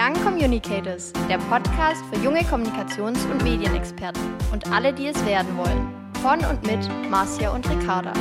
Young 0.00 0.14
Communicators, 0.22 1.12
der 1.28 1.38
Podcast 1.38 2.04
für 2.06 2.22
junge 2.22 2.42
Kommunikations- 2.42 3.28
und 3.32 3.42
Medienexperten 3.42 4.22
und 4.52 4.70
alle, 4.70 4.92
die 4.92 5.08
es 5.08 5.26
werden 5.26 5.56
wollen. 5.56 6.12
Von 6.22 6.38
und 6.44 6.62
mit 6.64 7.10
Marcia 7.10 7.50
und 7.50 7.68
Ricarda. 7.68 8.12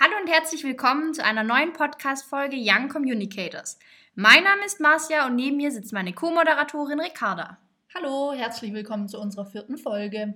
Hallo 0.00 0.16
und 0.20 0.28
herzlich 0.28 0.64
willkommen 0.64 1.14
zu 1.14 1.24
einer 1.24 1.44
neuen 1.44 1.72
Podcast-Folge 1.72 2.56
Young 2.58 2.88
Communicators. 2.88 3.78
Mein 4.16 4.42
Name 4.42 4.64
ist 4.66 4.80
Marcia 4.80 5.24
und 5.24 5.36
neben 5.36 5.58
mir 5.58 5.70
sitzt 5.70 5.92
meine 5.92 6.12
Co-Moderatorin 6.14 6.98
Ricarda. 6.98 7.58
Hallo, 7.94 8.32
herzlich 8.32 8.74
willkommen 8.74 9.06
zu 9.06 9.20
unserer 9.20 9.46
vierten 9.46 9.78
Folge. 9.78 10.34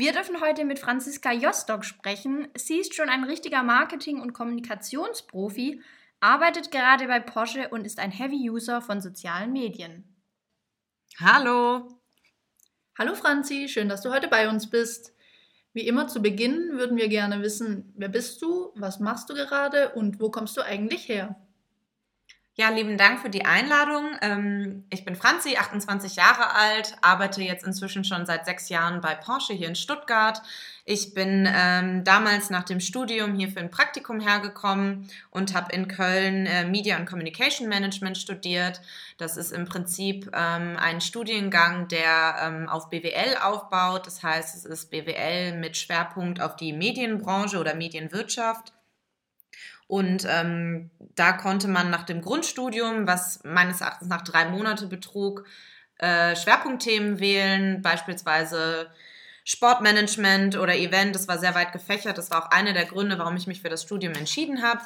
Wir 0.00 0.14
dürfen 0.14 0.40
heute 0.40 0.64
mit 0.64 0.78
Franziska 0.78 1.30
Jostock 1.30 1.84
sprechen. 1.84 2.48
Sie 2.56 2.78
ist 2.78 2.94
schon 2.94 3.10
ein 3.10 3.22
richtiger 3.22 3.62
Marketing- 3.62 4.22
und 4.22 4.32
Kommunikationsprofi, 4.32 5.82
arbeitet 6.20 6.70
gerade 6.70 7.06
bei 7.06 7.20
Porsche 7.20 7.68
und 7.68 7.84
ist 7.84 7.98
ein 7.98 8.10
Heavy-User 8.10 8.80
von 8.80 9.02
sozialen 9.02 9.52
Medien. 9.52 10.16
Hallo. 11.18 12.00
Hallo 12.98 13.14
Franzi, 13.14 13.68
schön, 13.68 13.90
dass 13.90 14.00
du 14.00 14.10
heute 14.10 14.28
bei 14.28 14.48
uns 14.48 14.70
bist. 14.70 15.14
Wie 15.74 15.86
immer 15.86 16.08
zu 16.08 16.22
Beginn 16.22 16.78
würden 16.78 16.96
wir 16.96 17.08
gerne 17.08 17.42
wissen, 17.42 17.92
wer 17.94 18.08
bist 18.08 18.40
du, 18.40 18.72
was 18.76 19.00
machst 19.00 19.28
du 19.28 19.34
gerade 19.34 19.90
und 19.90 20.18
wo 20.18 20.30
kommst 20.30 20.56
du 20.56 20.62
eigentlich 20.62 21.10
her? 21.10 21.36
Ja, 22.60 22.68
lieben 22.68 22.98
Dank 22.98 23.20
für 23.20 23.30
die 23.30 23.46
Einladung. 23.46 24.18
Ähm, 24.20 24.84
ich 24.90 25.06
bin 25.06 25.16
Franzi, 25.16 25.56
28 25.56 26.16
Jahre 26.16 26.54
alt, 26.54 26.94
arbeite 27.00 27.40
jetzt 27.40 27.64
inzwischen 27.64 28.04
schon 28.04 28.26
seit 28.26 28.44
sechs 28.44 28.68
Jahren 28.68 29.00
bei 29.00 29.14
Porsche 29.14 29.54
hier 29.54 29.66
in 29.66 29.74
Stuttgart. 29.74 30.42
Ich 30.84 31.14
bin 31.14 31.48
ähm, 31.50 32.04
damals 32.04 32.50
nach 32.50 32.64
dem 32.64 32.80
Studium 32.80 33.34
hier 33.34 33.48
für 33.48 33.60
ein 33.60 33.70
Praktikum 33.70 34.20
hergekommen 34.20 35.08
und 35.30 35.54
habe 35.54 35.74
in 35.74 35.88
Köln 35.88 36.44
äh, 36.44 36.66
Media 36.66 36.98
und 36.98 37.06
Communication 37.06 37.66
Management 37.66 38.18
studiert. 38.18 38.82
Das 39.16 39.38
ist 39.38 39.52
im 39.52 39.64
Prinzip 39.64 40.30
ähm, 40.34 40.76
ein 40.78 41.00
Studiengang, 41.00 41.88
der 41.88 42.68
auf 42.70 42.90
BWL 42.90 43.38
aufbaut. 43.42 44.06
Das 44.06 44.22
heißt, 44.22 44.54
es 44.54 44.66
ist 44.66 44.90
BWL 44.90 45.56
mit 45.56 45.78
Schwerpunkt 45.78 46.42
auf 46.42 46.56
die 46.56 46.74
Medienbranche 46.74 47.58
oder 47.58 47.74
Medienwirtschaft. 47.74 48.74
Und 49.90 50.24
ähm, 50.30 50.88
da 51.16 51.32
konnte 51.32 51.66
man 51.66 51.90
nach 51.90 52.04
dem 52.04 52.22
Grundstudium, 52.22 53.08
was 53.08 53.42
meines 53.42 53.80
Erachtens 53.80 54.06
nach 54.06 54.22
drei 54.22 54.44
Monate 54.44 54.86
betrug, 54.86 55.44
äh, 55.98 56.36
Schwerpunktthemen 56.36 57.18
wählen, 57.18 57.82
beispielsweise 57.82 58.88
Sportmanagement 59.44 60.56
oder 60.56 60.76
Event. 60.76 61.16
Das 61.16 61.26
war 61.26 61.38
sehr 61.38 61.56
weit 61.56 61.72
gefächert. 61.72 62.18
Das 62.18 62.30
war 62.30 62.44
auch 62.44 62.50
einer 62.52 62.72
der 62.72 62.84
Gründe, 62.84 63.18
warum 63.18 63.36
ich 63.36 63.48
mich 63.48 63.62
für 63.62 63.68
das 63.68 63.82
Studium 63.82 64.14
entschieden 64.14 64.62
habe. 64.62 64.80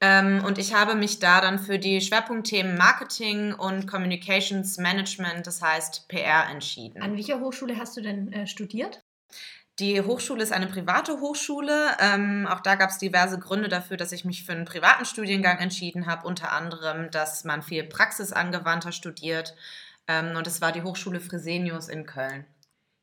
Ähm, 0.00 0.42
und 0.44 0.58
ich 0.58 0.74
habe 0.74 0.96
mich 0.96 1.20
da 1.20 1.40
dann 1.40 1.60
für 1.60 1.78
die 1.78 2.00
Schwerpunktthemen 2.00 2.76
Marketing 2.76 3.54
und 3.54 3.86
Communications 3.86 4.78
Management, 4.78 5.46
das 5.46 5.62
heißt 5.62 6.08
PR, 6.08 6.50
entschieden. 6.50 7.00
An 7.02 7.14
welcher 7.14 7.38
Hochschule 7.38 7.78
hast 7.78 7.96
du 7.96 8.00
denn 8.00 8.32
äh, 8.32 8.48
studiert? 8.48 9.04
Die 9.80 10.00
Hochschule 10.00 10.42
ist 10.42 10.52
eine 10.52 10.68
private 10.68 11.18
Hochschule. 11.18 11.96
Ähm, 11.98 12.46
auch 12.48 12.60
da 12.60 12.76
gab 12.76 12.90
es 12.90 12.98
diverse 12.98 13.40
Gründe 13.40 13.68
dafür, 13.68 13.96
dass 13.96 14.12
ich 14.12 14.24
mich 14.24 14.44
für 14.44 14.52
einen 14.52 14.66
privaten 14.66 15.04
Studiengang 15.04 15.58
entschieden 15.58 16.06
habe. 16.06 16.28
Unter 16.28 16.52
anderem, 16.52 17.10
dass 17.10 17.42
man 17.42 17.60
viel 17.60 17.82
praxisangewandter 17.82 18.92
studiert. 18.92 19.56
Ähm, 20.06 20.36
und 20.36 20.46
es 20.46 20.60
war 20.60 20.70
die 20.70 20.82
Hochschule 20.82 21.18
Fresenius 21.18 21.88
in 21.88 22.06
Köln. 22.06 22.46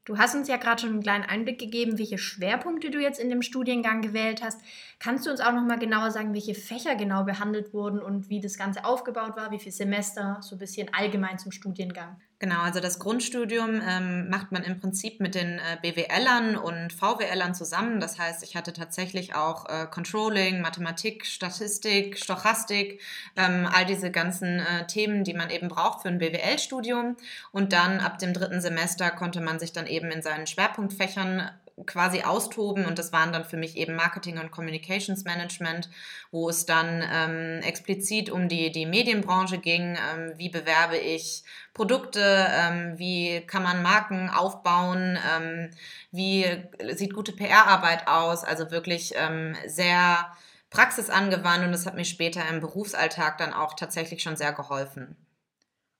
Du 0.05 0.17
hast 0.17 0.33
uns 0.33 0.47
ja 0.47 0.57
gerade 0.57 0.81
schon 0.81 0.91
einen 0.91 1.03
kleinen 1.03 1.25
Einblick 1.25 1.59
gegeben, 1.59 1.99
welche 1.99 2.17
Schwerpunkte 2.17 2.89
du 2.89 2.99
jetzt 2.99 3.19
in 3.19 3.29
dem 3.29 3.41
Studiengang 3.41 4.01
gewählt 4.01 4.41
hast. 4.41 4.59
Kannst 4.97 5.25
du 5.25 5.29
uns 5.29 5.41
auch 5.41 5.51
noch 5.51 5.63
mal 5.63 5.77
genauer 5.77 6.09
sagen, 6.09 6.33
welche 6.33 6.55
Fächer 6.55 6.95
genau 6.95 7.23
behandelt 7.23 7.73
wurden 7.73 8.01
und 8.01 8.29
wie 8.29 8.39
das 8.39 8.57
Ganze 8.57 8.85
aufgebaut 8.85 9.35
war, 9.35 9.51
wie 9.51 9.59
viele 9.59 9.73
Semester, 9.73 10.39
so 10.41 10.55
ein 10.55 10.59
bisschen 10.59 10.91
allgemein 10.93 11.37
zum 11.37 11.51
Studiengang? 11.51 12.19
Genau, 12.41 12.61
also 12.61 12.79
das 12.79 12.97
Grundstudium 12.97 13.83
ähm, 13.87 14.27
macht 14.27 14.51
man 14.51 14.63
im 14.63 14.79
Prinzip 14.79 15.19
mit 15.19 15.35
den 15.35 15.59
äh, 15.59 15.77
BWLern 15.79 16.55
und 16.55 16.91
VWLern 16.91 17.53
zusammen. 17.53 17.99
Das 17.99 18.17
heißt, 18.17 18.41
ich 18.41 18.55
hatte 18.55 18.73
tatsächlich 18.73 19.35
auch 19.35 19.69
äh, 19.69 19.85
Controlling, 19.85 20.59
Mathematik, 20.59 21.27
Statistik, 21.27 22.17
Stochastik, 22.17 22.99
ähm, 23.35 23.69
all 23.71 23.85
diese 23.85 24.09
ganzen 24.09 24.57
äh, 24.57 24.87
Themen, 24.87 25.23
die 25.23 25.35
man 25.35 25.51
eben 25.51 25.67
braucht 25.67 26.01
für 26.01 26.07
ein 26.07 26.17
BWL-Studium. 26.17 27.15
Und 27.51 27.73
dann 27.73 27.99
ab 27.99 28.17
dem 28.17 28.33
dritten 28.33 28.59
Semester 28.59 29.11
konnte 29.11 29.39
man 29.39 29.59
sich 29.59 29.71
dann 29.71 29.85
eben 29.85 30.09
in 30.09 30.23
seinen 30.23 30.47
Schwerpunktfächern 30.47 31.51
quasi 31.85 32.21
austoben 32.21 32.85
und 32.85 32.99
das 32.99 33.11
waren 33.11 33.31
dann 33.31 33.45
für 33.45 33.57
mich 33.57 33.77
eben 33.77 33.95
Marketing 33.95 34.37
und 34.37 34.51
Communications 34.51 35.23
Management, 35.23 35.89
wo 36.31 36.49
es 36.49 36.65
dann 36.65 37.03
ähm, 37.11 37.61
explizit 37.63 38.29
um 38.29 38.49
die, 38.49 38.71
die 38.71 38.85
Medienbranche 38.85 39.57
ging, 39.57 39.97
ähm, 39.97 40.33
wie 40.37 40.49
bewerbe 40.49 40.97
ich 40.97 41.43
Produkte, 41.73 42.21
ähm, 42.21 42.97
wie 42.97 43.41
kann 43.47 43.63
man 43.63 43.81
Marken 43.81 44.29
aufbauen, 44.29 45.17
ähm, 45.35 45.71
wie 46.11 46.45
sieht 46.93 47.13
gute 47.13 47.31
PR-Arbeit 47.31 48.07
aus, 48.07 48.43
also 48.43 48.71
wirklich 48.71 49.13
ähm, 49.15 49.55
sehr 49.65 50.31
praxisangewandt 50.69 51.65
und 51.65 51.71
das 51.71 51.85
hat 51.85 51.95
mir 51.95 52.05
später 52.05 52.47
im 52.49 52.59
Berufsalltag 52.59 53.37
dann 53.37 53.53
auch 53.53 53.75
tatsächlich 53.75 54.23
schon 54.23 54.37
sehr 54.37 54.53
geholfen. 54.53 55.15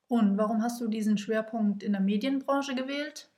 Und 0.08 0.38
warum 0.38 0.62
hast 0.62 0.82
du 0.82 0.90
diesen 0.90 1.18
Schwerpunkt 1.18 1.84
in 1.84 1.94
der 1.94 2.02
Medienbranche 2.02 2.76
gewählt? 2.76 3.31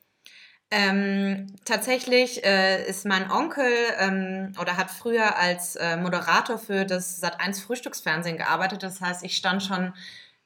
Ähm, 0.76 1.54
tatsächlich 1.66 2.44
äh, 2.44 2.84
ist 2.90 3.06
mein 3.06 3.30
Onkel 3.30 3.72
ähm, 4.00 4.54
oder 4.60 4.76
hat 4.76 4.90
früher 4.90 5.38
als 5.38 5.76
äh, 5.76 5.98
Moderator 5.98 6.58
für 6.58 6.84
das 6.84 7.22
Sat1 7.22 7.64
Frühstücksfernsehen 7.64 8.38
gearbeitet. 8.38 8.82
Das 8.82 9.00
heißt, 9.00 9.24
ich 9.24 9.38
stand 9.38 9.62
schon 9.62 9.94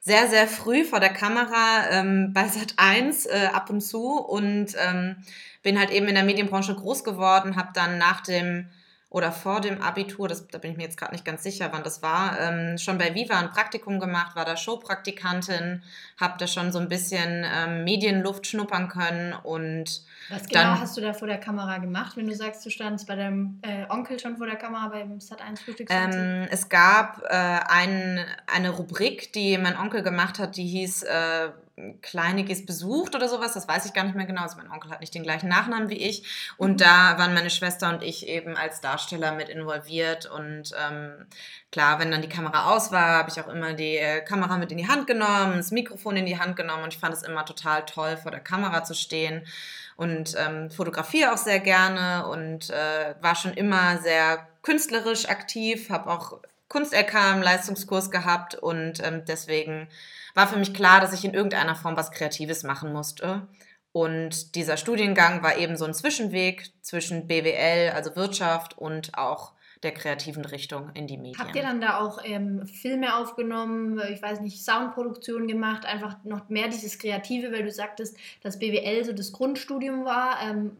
sehr, 0.00 0.28
sehr 0.28 0.46
früh 0.46 0.84
vor 0.84 1.00
der 1.00 1.14
Kamera 1.14 1.88
ähm, 1.90 2.34
bei 2.34 2.42
Sat1 2.44 3.26
äh, 3.30 3.46
ab 3.54 3.70
und 3.70 3.80
zu 3.80 4.18
und 4.18 4.74
ähm, 4.76 5.16
bin 5.62 5.78
halt 5.78 5.90
eben 5.90 6.08
in 6.08 6.14
der 6.14 6.24
Medienbranche 6.24 6.74
groß 6.74 7.04
geworden, 7.04 7.56
habe 7.56 7.70
dann 7.72 7.96
nach 7.96 8.20
dem 8.20 8.68
oder 9.10 9.32
vor 9.32 9.62
dem 9.62 9.80
Abitur, 9.80 10.28
das, 10.28 10.46
da 10.48 10.58
bin 10.58 10.72
ich 10.72 10.76
mir 10.76 10.82
jetzt 10.82 10.98
gerade 10.98 11.12
nicht 11.12 11.24
ganz 11.24 11.42
sicher, 11.42 11.70
wann 11.72 11.82
das 11.82 12.02
war, 12.02 12.38
ähm, 12.40 12.76
schon 12.76 12.98
bei 12.98 13.14
Viva 13.14 13.38
ein 13.38 13.50
Praktikum 13.50 14.00
gemacht, 14.00 14.36
war 14.36 14.44
da 14.44 14.54
Showpraktikantin, 14.54 15.82
habe 16.20 16.34
da 16.38 16.46
schon 16.46 16.72
so 16.72 16.78
ein 16.78 16.88
bisschen 16.88 17.44
ähm, 17.46 17.84
Medienluft 17.84 18.46
schnuppern 18.46 18.88
können 18.88 19.32
und 19.32 20.02
was 20.28 20.46
genau 20.46 20.62
dann, 20.62 20.80
hast 20.80 20.96
du 20.98 21.00
da 21.00 21.14
vor 21.14 21.26
der 21.26 21.38
Kamera 21.38 21.78
gemacht, 21.78 22.18
wenn 22.18 22.26
du 22.26 22.34
sagst, 22.34 22.66
du 22.66 22.70
standst 22.70 23.06
bei 23.06 23.16
deinem 23.16 23.60
äh, 23.62 23.86
Onkel 23.88 24.20
schon 24.20 24.36
vor 24.36 24.46
der 24.46 24.56
Kamera 24.56 24.88
beim 24.88 25.18
Sat1 25.18 25.64
Frühstücksfernsehen? 25.64 26.42
Ähm, 26.42 26.48
es 26.50 26.68
gab 26.68 27.22
äh, 27.24 27.34
ein, 27.34 28.22
eine 28.46 28.70
Rubrik, 28.70 29.32
die 29.32 29.56
mein 29.56 29.78
Onkel 29.78 30.02
gemacht 30.02 30.38
hat, 30.38 30.56
die 30.56 30.66
hieß 30.66 31.04
äh, 31.04 31.48
Kleiniges 32.02 32.64
besucht 32.64 33.14
oder 33.14 33.28
sowas, 33.28 33.54
das 33.54 33.68
weiß 33.68 33.86
ich 33.86 33.92
gar 33.92 34.04
nicht 34.04 34.14
mehr 34.14 34.26
genau. 34.26 34.42
Also 34.42 34.56
mein 34.56 34.70
Onkel 34.70 34.90
hat 34.90 35.00
nicht 35.00 35.14
den 35.14 35.22
gleichen 35.22 35.48
Nachnamen 35.48 35.88
wie 35.88 35.96
ich. 35.96 36.24
Und 36.56 36.72
mhm. 36.72 36.76
da 36.78 37.18
waren 37.18 37.34
meine 37.34 37.50
Schwester 37.50 37.88
und 37.88 38.02
ich 38.02 38.28
eben 38.28 38.56
als 38.56 38.80
Darsteller 38.80 39.32
mit 39.32 39.48
involviert. 39.48 40.26
Und 40.26 40.72
ähm, 40.78 41.26
klar, 41.72 41.98
wenn 41.98 42.10
dann 42.10 42.22
die 42.22 42.28
Kamera 42.28 42.74
aus 42.74 42.92
war, 42.92 43.18
habe 43.18 43.30
ich 43.30 43.40
auch 43.40 43.48
immer 43.48 43.74
die 43.74 43.96
äh, 43.96 44.20
Kamera 44.20 44.58
mit 44.58 44.72
in 44.72 44.78
die 44.78 44.88
Hand 44.88 45.06
genommen, 45.06 45.56
das 45.56 45.70
Mikrofon 45.70 46.16
in 46.16 46.26
die 46.26 46.38
Hand 46.38 46.56
genommen 46.56 46.84
und 46.84 46.94
ich 46.94 47.00
fand 47.00 47.14
es 47.14 47.22
immer 47.22 47.44
total 47.44 47.84
toll, 47.84 48.16
vor 48.16 48.30
der 48.30 48.40
Kamera 48.40 48.84
zu 48.84 48.94
stehen. 48.94 49.46
Und 49.96 50.36
ähm, 50.38 50.70
fotografiere 50.70 51.32
auch 51.32 51.38
sehr 51.38 51.58
gerne 51.58 52.28
und 52.28 52.70
äh, 52.70 53.14
war 53.20 53.34
schon 53.34 53.52
immer 53.54 53.98
sehr 53.98 54.46
künstlerisch 54.62 55.28
aktiv, 55.28 55.90
habe 55.90 56.10
auch 56.10 56.38
Kunst-LK 56.68 57.34
im 57.34 57.42
Leistungskurs 57.42 58.10
gehabt 58.10 58.54
und 58.54 59.02
ähm, 59.02 59.24
deswegen 59.26 59.88
war 60.34 60.46
für 60.46 60.58
mich 60.58 60.74
klar, 60.74 61.00
dass 61.00 61.12
ich 61.12 61.24
in 61.24 61.34
irgendeiner 61.34 61.74
Form 61.74 61.96
was 61.96 62.10
Kreatives 62.10 62.62
machen 62.62 62.92
musste. 62.92 63.48
Und 63.92 64.54
dieser 64.54 64.76
Studiengang 64.76 65.42
war 65.42 65.56
eben 65.56 65.76
so 65.76 65.84
ein 65.84 65.94
Zwischenweg 65.94 66.70
zwischen 66.82 67.26
BWL, 67.26 67.92
also 67.94 68.14
Wirtschaft, 68.16 68.76
und 68.76 69.16
auch 69.16 69.52
der 69.82 69.92
kreativen 69.92 70.44
Richtung 70.44 70.90
in 70.94 71.06
die 71.06 71.16
Medien. 71.16 71.38
Habt 71.38 71.54
ihr 71.54 71.62
dann 71.62 71.80
da 71.80 71.98
auch 71.98 72.20
ähm, 72.24 72.66
Filme 72.66 73.16
aufgenommen, 73.16 74.00
ich 74.12 74.20
weiß 74.20 74.40
nicht, 74.40 74.64
Soundproduktion 74.64 75.46
gemacht, 75.46 75.86
einfach 75.86 76.16
noch 76.24 76.48
mehr 76.48 76.68
dieses 76.68 76.98
Kreative, 76.98 77.52
weil 77.52 77.62
du 77.62 77.70
sagtest, 77.70 78.16
dass 78.42 78.58
BWL 78.58 79.04
so 79.04 79.12
das 79.12 79.32
Grundstudium 79.32 80.04
war. 80.04 80.38
Ähm, 80.42 80.76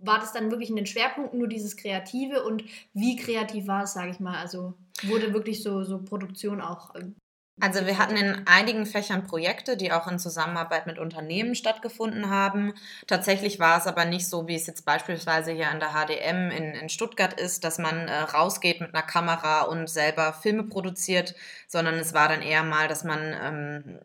war 0.00 0.18
das 0.18 0.32
dann 0.32 0.50
wirklich 0.50 0.70
in 0.70 0.76
den 0.76 0.86
Schwerpunkten 0.86 1.38
nur 1.38 1.48
dieses 1.48 1.76
Kreative 1.76 2.42
und 2.42 2.64
wie 2.94 3.16
kreativ 3.16 3.68
war 3.68 3.84
es, 3.84 3.92
sage 3.92 4.10
ich 4.10 4.18
mal? 4.18 4.38
Also 4.38 4.74
wurde 5.02 5.32
wirklich 5.32 5.62
so, 5.62 5.82
so 5.84 6.02
Produktion 6.02 6.60
auch 6.60 6.94
ähm, 6.94 7.16
also 7.60 7.86
wir 7.86 7.98
hatten 7.98 8.16
in 8.16 8.46
einigen 8.46 8.86
Fächern 8.86 9.24
Projekte, 9.24 9.76
die 9.76 9.92
auch 9.92 10.08
in 10.08 10.18
Zusammenarbeit 10.18 10.86
mit 10.86 10.98
Unternehmen 10.98 11.54
stattgefunden 11.54 12.30
haben. 12.30 12.72
Tatsächlich 13.06 13.60
war 13.60 13.78
es 13.78 13.86
aber 13.86 14.04
nicht 14.04 14.26
so, 14.28 14.48
wie 14.48 14.54
es 14.54 14.66
jetzt 14.66 14.84
beispielsweise 14.86 15.52
hier 15.52 15.68
an 15.68 15.78
der 15.78 15.90
HDM 15.90 16.50
in, 16.50 16.74
in 16.74 16.88
Stuttgart 16.88 17.38
ist, 17.38 17.62
dass 17.62 17.78
man 17.78 18.08
äh, 18.08 18.18
rausgeht 18.20 18.80
mit 18.80 18.94
einer 18.94 19.04
Kamera 19.04 19.62
und 19.62 19.88
selber 19.88 20.32
Filme 20.32 20.64
produziert, 20.64 21.34
sondern 21.68 21.96
es 21.96 22.14
war 22.14 22.28
dann 22.28 22.42
eher 22.42 22.64
mal, 22.64 22.88
dass 22.88 23.04
man 23.04 23.36
ähm, 23.40 23.98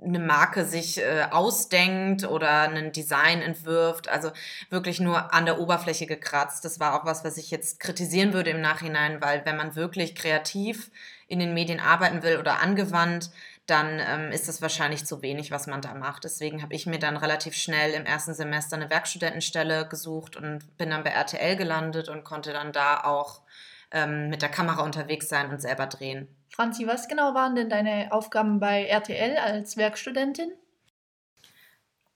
eine 0.00 0.20
Marke 0.20 0.64
sich 0.64 0.98
äh, 0.98 1.26
ausdenkt 1.30 2.24
oder 2.24 2.62
ein 2.62 2.92
Design 2.92 3.42
entwirft. 3.42 4.08
Also 4.08 4.30
wirklich 4.70 5.00
nur 5.00 5.34
an 5.34 5.44
der 5.44 5.58
Oberfläche 5.58 6.06
gekratzt. 6.06 6.64
Das 6.64 6.78
war 6.78 6.94
auch 6.94 7.04
was, 7.04 7.24
was 7.24 7.36
ich 7.36 7.50
jetzt 7.50 7.80
kritisieren 7.80 8.32
würde 8.32 8.50
im 8.50 8.60
Nachhinein, 8.60 9.20
weil 9.20 9.44
wenn 9.44 9.56
man 9.56 9.74
wirklich 9.74 10.14
kreativ 10.14 10.90
in 11.26 11.40
den 11.40 11.52
Medien 11.52 11.80
arbeiten 11.80 12.22
will 12.22 12.38
oder 12.38 12.60
angewandt, 12.60 13.30
dann 13.66 14.00
ähm, 14.00 14.32
ist 14.32 14.48
das 14.48 14.62
wahrscheinlich 14.62 15.04
zu 15.04 15.20
wenig, 15.20 15.50
was 15.50 15.66
man 15.66 15.82
da 15.82 15.94
macht. 15.94 16.24
Deswegen 16.24 16.62
habe 16.62 16.74
ich 16.74 16.86
mir 16.86 16.98
dann 16.98 17.16
relativ 17.16 17.54
schnell 17.54 17.92
im 17.92 18.06
ersten 18.06 18.32
Semester 18.34 18.76
eine 18.76 18.88
Werkstudentenstelle 18.88 19.86
gesucht 19.88 20.36
und 20.36 20.78
bin 20.78 20.90
dann 20.90 21.04
bei 21.04 21.10
RTL 21.10 21.56
gelandet 21.56 22.08
und 22.08 22.24
konnte 22.24 22.52
dann 22.52 22.72
da 22.72 23.02
auch 23.04 23.42
ähm, 23.90 24.30
mit 24.30 24.42
der 24.42 24.48
Kamera 24.48 24.82
unterwegs 24.82 25.28
sein 25.28 25.50
und 25.50 25.60
selber 25.60 25.86
drehen. 25.86 26.28
Franzi, 26.58 26.88
was 26.88 27.06
genau 27.06 27.34
waren 27.34 27.54
denn 27.54 27.70
deine 27.70 28.10
Aufgaben 28.10 28.58
bei 28.58 28.86
RTL 28.86 29.36
als 29.36 29.76
Werkstudentin? 29.76 30.50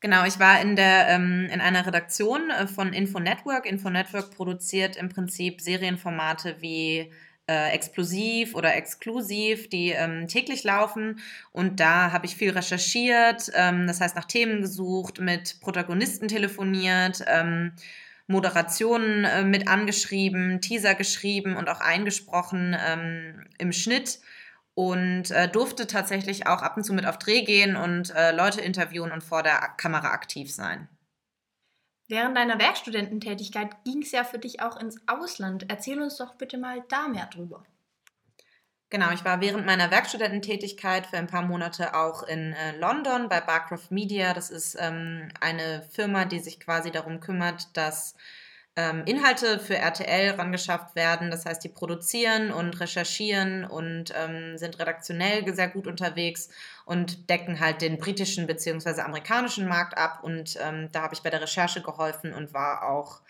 Genau, 0.00 0.24
ich 0.24 0.40
war 0.40 0.60
in, 0.60 0.74
der, 0.74 1.10
ähm, 1.10 1.48
in 1.52 1.60
einer 1.60 1.86
Redaktion 1.86 2.50
äh, 2.50 2.66
von 2.66 2.92
Info 2.92 3.20
Network. 3.20 3.66
Info 3.66 3.88
Network 3.88 4.34
produziert 4.34 4.96
im 4.96 5.10
Prinzip 5.10 5.60
Serienformate 5.60 6.56
wie 6.58 7.12
äh, 7.48 7.70
Explosiv 7.70 8.56
oder 8.56 8.74
Exklusiv, 8.74 9.68
die 9.68 9.90
ähm, 9.90 10.26
täglich 10.26 10.64
laufen. 10.64 11.20
Und 11.52 11.78
da 11.78 12.10
habe 12.10 12.26
ich 12.26 12.34
viel 12.34 12.50
recherchiert, 12.50 13.48
ähm, 13.54 13.86
das 13.86 14.00
heißt 14.00 14.16
nach 14.16 14.24
Themen 14.24 14.60
gesucht, 14.60 15.20
mit 15.20 15.60
Protagonisten 15.60 16.26
telefoniert, 16.26 17.22
ähm, 17.28 17.74
Moderationen 18.26 19.24
äh, 19.24 19.44
mit 19.44 19.68
angeschrieben, 19.68 20.60
Teaser 20.60 20.96
geschrieben 20.96 21.54
und 21.54 21.68
auch 21.68 21.80
eingesprochen 21.80 22.76
ähm, 22.84 23.46
im 23.58 23.70
Schnitt 23.70 24.18
und 24.74 25.30
äh, 25.30 25.48
durfte 25.48 25.86
tatsächlich 25.86 26.46
auch 26.46 26.62
ab 26.62 26.76
und 26.76 26.84
zu 26.84 26.94
mit 26.94 27.06
auf 27.06 27.18
Dreh 27.18 27.42
gehen 27.42 27.76
und 27.76 28.10
äh, 28.14 28.32
Leute 28.32 28.60
interviewen 28.60 29.12
und 29.12 29.22
vor 29.22 29.42
der 29.42 29.58
Kamera 29.76 30.10
aktiv 30.10 30.52
sein. 30.52 30.88
Während 32.08 32.36
deiner 32.36 32.58
Werkstudententätigkeit 32.58 33.84
ging 33.84 34.02
es 34.02 34.12
ja 34.12 34.24
für 34.24 34.38
dich 34.38 34.60
auch 34.60 34.78
ins 34.78 35.00
Ausland. 35.06 35.66
Erzähl 35.68 36.00
uns 36.00 36.16
doch 36.16 36.34
bitte 36.34 36.58
mal 36.58 36.84
da 36.88 37.08
mehr 37.08 37.26
drüber. 37.26 37.64
Genau, 38.90 39.10
ich 39.12 39.24
war 39.24 39.40
während 39.40 39.64
meiner 39.64 39.90
Werkstudententätigkeit 39.90 41.06
für 41.06 41.16
ein 41.16 41.26
paar 41.26 41.40
Monate 41.40 41.94
auch 41.94 42.22
in 42.24 42.52
äh, 42.52 42.76
London 42.76 43.30
bei 43.30 43.40
Barcroft 43.40 43.90
Media. 43.90 44.34
Das 44.34 44.50
ist 44.50 44.76
ähm, 44.78 45.30
eine 45.40 45.82
Firma, 45.90 46.26
die 46.26 46.40
sich 46.40 46.60
quasi 46.60 46.90
darum 46.90 47.20
kümmert, 47.20 47.74
dass 47.74 48.14
ähm, 48.74 49.02
Inhalte 49.04 49.58
für 49.58 49.76
RTL 49.76 50.30
rangeschafft 50.30 50.96
werden. 50.96 51.30
Das 51.30 51.44
heißt, 51.44 51.62
die 51.62 51.68
produzieren 51.68 52.52
und 52.52 52.80
recherchieren 52.80 53.64
und 53.64 54.12
ähm, 54.16 54.56
sind 54.56 54.78
redaktionell 54.78 55.54
sehr 55.54 55.68
gut 55.68 55.86
unterwegs 55.86 56.48
und 56.86 57.28
decken 57.28 57.60
halt 57.60 57.82
den 57.82 57.98
britischen 57.98 58.46
bzw. 58.46 59.02
amerikanischen 59.02 59.68
Markt 59.68 59.98
ab. 59.98 60.20
Und 60.22 60.58
ähm, 60.62 60.88
da 60.92 61.02
habe 61.02 61.14
ich 61.14 61.22
bei 61.22 61.30
der 61.30 61.42
Recherche 61.42 61.82
geholfen 61.82 62.32
und 62.32 62.54
war 62.54 62.88
auch 62.88 63.20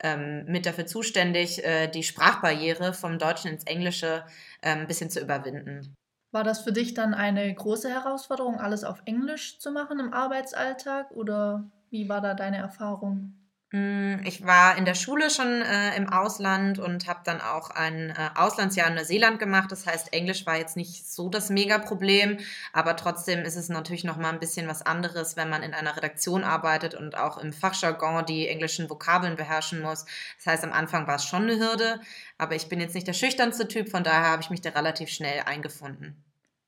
ähm, 0.00 0.44
mit 0.46 0.66
dafür 0.66 0.86
zuständig, 0.86 1.64
äh, 1.64 1.88
die 1.88 2.04
Sprachbarriere 2.04 2.94
vom 2.94 3.18
Deutschen 3.18 3.50
ins 3.50 3.64
Englische 3.64 4.24
äh, 4.60 4.70
ein 4.70 4.86
bisschen 4.86 5.10
zu 5.10 5.20
überwinden. 5.20 5.94
War 6.30 6.44
das 6.44 6.60
für 6.60 6.72
dich 6.72 6.94
dann 6.94 7.12
eine 7.12 7.52
große 7.52 7.90
Herausforderung, 7.90 8.58
alles 8.58 8.84
auf 8.84 9.02
Englisch 9.04 9.58
zu 9.58 9.70
machen 9.70 9.98
im 9.98 10.14
Arbeitsalltag 10.14 11.10
oder 11.10 11.70
wie 11.90 12.08
war 12.08 12.20
da 12.20 12.34
deine 12.34 12.56
Erfahrung? 12.56 13.34
Mm, 13.72 14.16
ich 14.24 14.44
war 14.44 14.76
in 14.76 14.84
der 14.84 14.94
Schule 14.94 15.30
schon 15.30 15.62
äh, 15.62 15.96
im 15.96 16.10
Ausland 16.10 16.78
und 16.78 17.06
habe 17.08 17.20
dann 17.24 17.40
auch 17.40 17.70
ein 17.70 18.10
äh, 18.10 18.30
Auslandsjahr 18.34 18.88
in 18.88 18.94
Neuseeland 18.94 19.38
gemacht. 19.38 19.72
Das 19.72 19.86
heißt, 19.86 20.12
Englisch 20.12 20.44
war 20.44 20.58
jetzt 20.58 20.76
nicht 20.76 21.10
so 21.10 21.30
das 21.30 21.48
Mega-Problem, 21.48 22.38
aber 22.74 22.96
trotzdem 22.96 23.40
ist 23.40 23.56
es 23.56 23.70
natürlich 23.70 24.04
noch 24.04 24.18
mal 24.18 24.28
ein 24.28 24.40
bisschen 24.40 24.68
was 24.68 24.82
anderes, 24.82 25.38
wenn 25.38 25.48
man 25.48 25.62
in 25.62 25.72
einer 25.72 25.96
Redaktion 25.96 26.44
arbeitet 26.44 26.94
und 26.94 27.16
auch 27.16 27.38
im 27.38 27.54
Fachjargon 27.54 28.26
die 28.26 28.46
englischen 28.46 28.90
Vokabeln 28.90 29.36
beherrschen 29.36 29.80
muss. 29.80 30.04
Das 30.36 30.46
heißt, 30.46 30.64
am 30.64 30.72
Anfang 30.72 31.06
war 31.06 31.16
es 31.16 31.24
schon 31.24 31.44
eine 31.44 31.58
Hürde, 31.58 31.98
aber 32.36 32.54
ich 32.54 32.68
bin 32.68 32.78
jetzt 32.78 32.94
nicht 32.94 33.06
der 33.06 33.14
schüchternste 33.14 33.68
Typ, 33.68 33.88
von 33.88 34.04
daher 34.04 34.32
habe 34.32 34.42
ich 34.42 34.50
mich 34.50 34.60
da 34.60 34.70
relativ 34.70 35.08
schnell 35.08 35.44
eingefunden. 35.46 36.22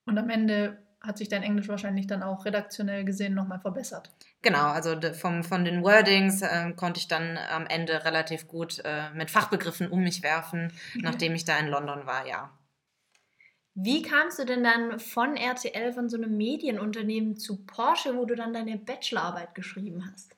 Und 0.06 0.18
am 0.18 0.30
Ende 0.30 0.83
hat 1.06 1.18
sich 1.18 1.28
dein 1.28 1.42
Englisch 1.42 1.68
wahrscheinlich 1.68 2.06
dann 2.06 2.22
auch 2.22 2.44
redaktionell 2.44 3.04
gesehen 3.04 3.34
nochmal 3.34 3.60
verbessert. 3.60 4.10
Genau, 4.42 4.68
also 4.68 4.94
vom, 5.12 5.44
von 5.44 5.64
den 5.64 5.82
Wordings 5.82 6.42
äh, 6.42 6.72
konnte 6.76 7.00
ich 7.00 7.08
dann 7.08 7.38
am 7.38 7.66
Ende 7.66 8.04
relativ 8.04 8.46
gut 8.46 8.80
äh, 8.84 9.10
mit 9.14 9.30
Fachbegriffen 9.30 9.88
um 9.88 10.02
mich 10.02 10.22
werfen, 10.22 10.72
nachdem 10.94 11.34
ich 11.34 11.44
da 11.44 11.58
in 11.58 11.68
London 11.68 12.06
war, 12.06 12.26
ja. 12.26 12.50
Wie 13.76 14.02
kamst 14.02 14.38
du 14.38 14.44
denn 14.44 14.62
dann 14.62 15.00
von 15.00 15.36
RTL, 15.36 15.92
von 15.92 16.08
so 16.08 16.16
einem 16.16 16.36
Medienunternehmen 16.36 17.36
zu 17.36 17.64
Porsche, 17.66 18.16
wo 18.16 18.24
du 18.24 18.36
dann 18.36 18.52
deine 18.52 18.78
Bachelorarbeit 18.78 19.54
geschrieben 19.54 20.08
hast? 20.12 20.33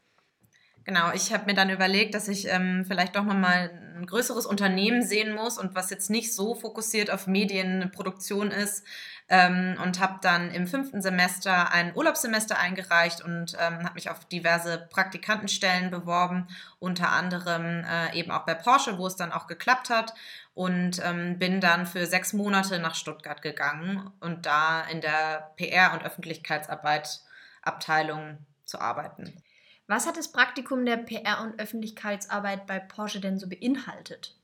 Genau, 0.87 1.11
ich 1.13 1.33
habe 1.33 1.47
mir 1.47 1.55
dann 1.55 1.69
überlegt, 1.69 2.15
dass 2.15 2.29
ich 2.29 2.47
ähm, 2.47 2.85
vielleicht 2.87 3.17
doch 3.17 3.25
nochmal 3.25 3.73
ein 3.97 4.07
größeres 4.07 4.47
Unternehmen 4.47 5.03
sehen 5.03 5.35
muss 5.35 5.59
und 5.59 5.75
was 5.75 5.91
jetzt 5.91 6.11
nicht 6.11 6.33
so 6.33 6.55
fokussiert 6.55 7.11
auf 7.11 7.27
Medienproduktion 7.27 8.53
ist. 8.53 8.85
Ähm, 9.29 9.77
und 9.83 9.99
habe 9.99 10.21
dann 10.23 10.53
im 10.53 10.69
fünften 10.69 11.03
Semester 11.03 11.73
ein 11.73 11.97
Urlaubssemester 11.97 12.57
eingereicht 12.61 13.21
und 13.21 13.55
ähm, 13.55 13.83
habe 13.83 13.95
mich 13.95 14.09
auf 14.11 14.25
diverse 14.27 14.87
Praktikantenstellen 14.89 15.91
beworben, 15.91 16.47
unter 16.79 17.11
anderem 17.11 17.83
äh, 17.85 18.17
eben 18.17 18.31
auch 18.31 18.47
bei 18.47 18.55
Porsche, 18.55 18.97
wo 18.97 19.09
es 19.09 19.17
dann 19.17 19.33
auch 19.33 19.49
geklappt 19.49 19.91
hat. 19.91 20.15
Und 20.55 21.03
ähm, 21.05 21.41
bin 21.41 21.61
dann 21.61 21.87
für 21.87 22.07
sechs 22.07 22.33
Monate 22.33 22.79
nach 22.79 22.95
Stuttgart 22.95 23.43
gegangen 23.43 24.13
und 24.21 24.47
da 24.47 24.83
in 24.83 25.01
der 25.01 25.51
PR- 25.59 25.95
und 25.95 26.05
Öffentlichkeitsarbeit 26.05 27.23
Abteilung 27.63 28.39
zu 28.65 28.81
arbeiten. 28.81 29.43
Was 29.87 30.07
hat 30.07 30.17
das 30.17 30.33
Praktikum 30.33 30.85
der 30.85 30.97
PR- 30.97 31.43
und 31.43 31.61
Öffentlichkeitsarbeit 31.61 32.67
bei 32.67 32.79
Porsche 32.79 33.21
denn 33.21 33.39
so 33.39 33.49
beinhaltet? 33.49 34.37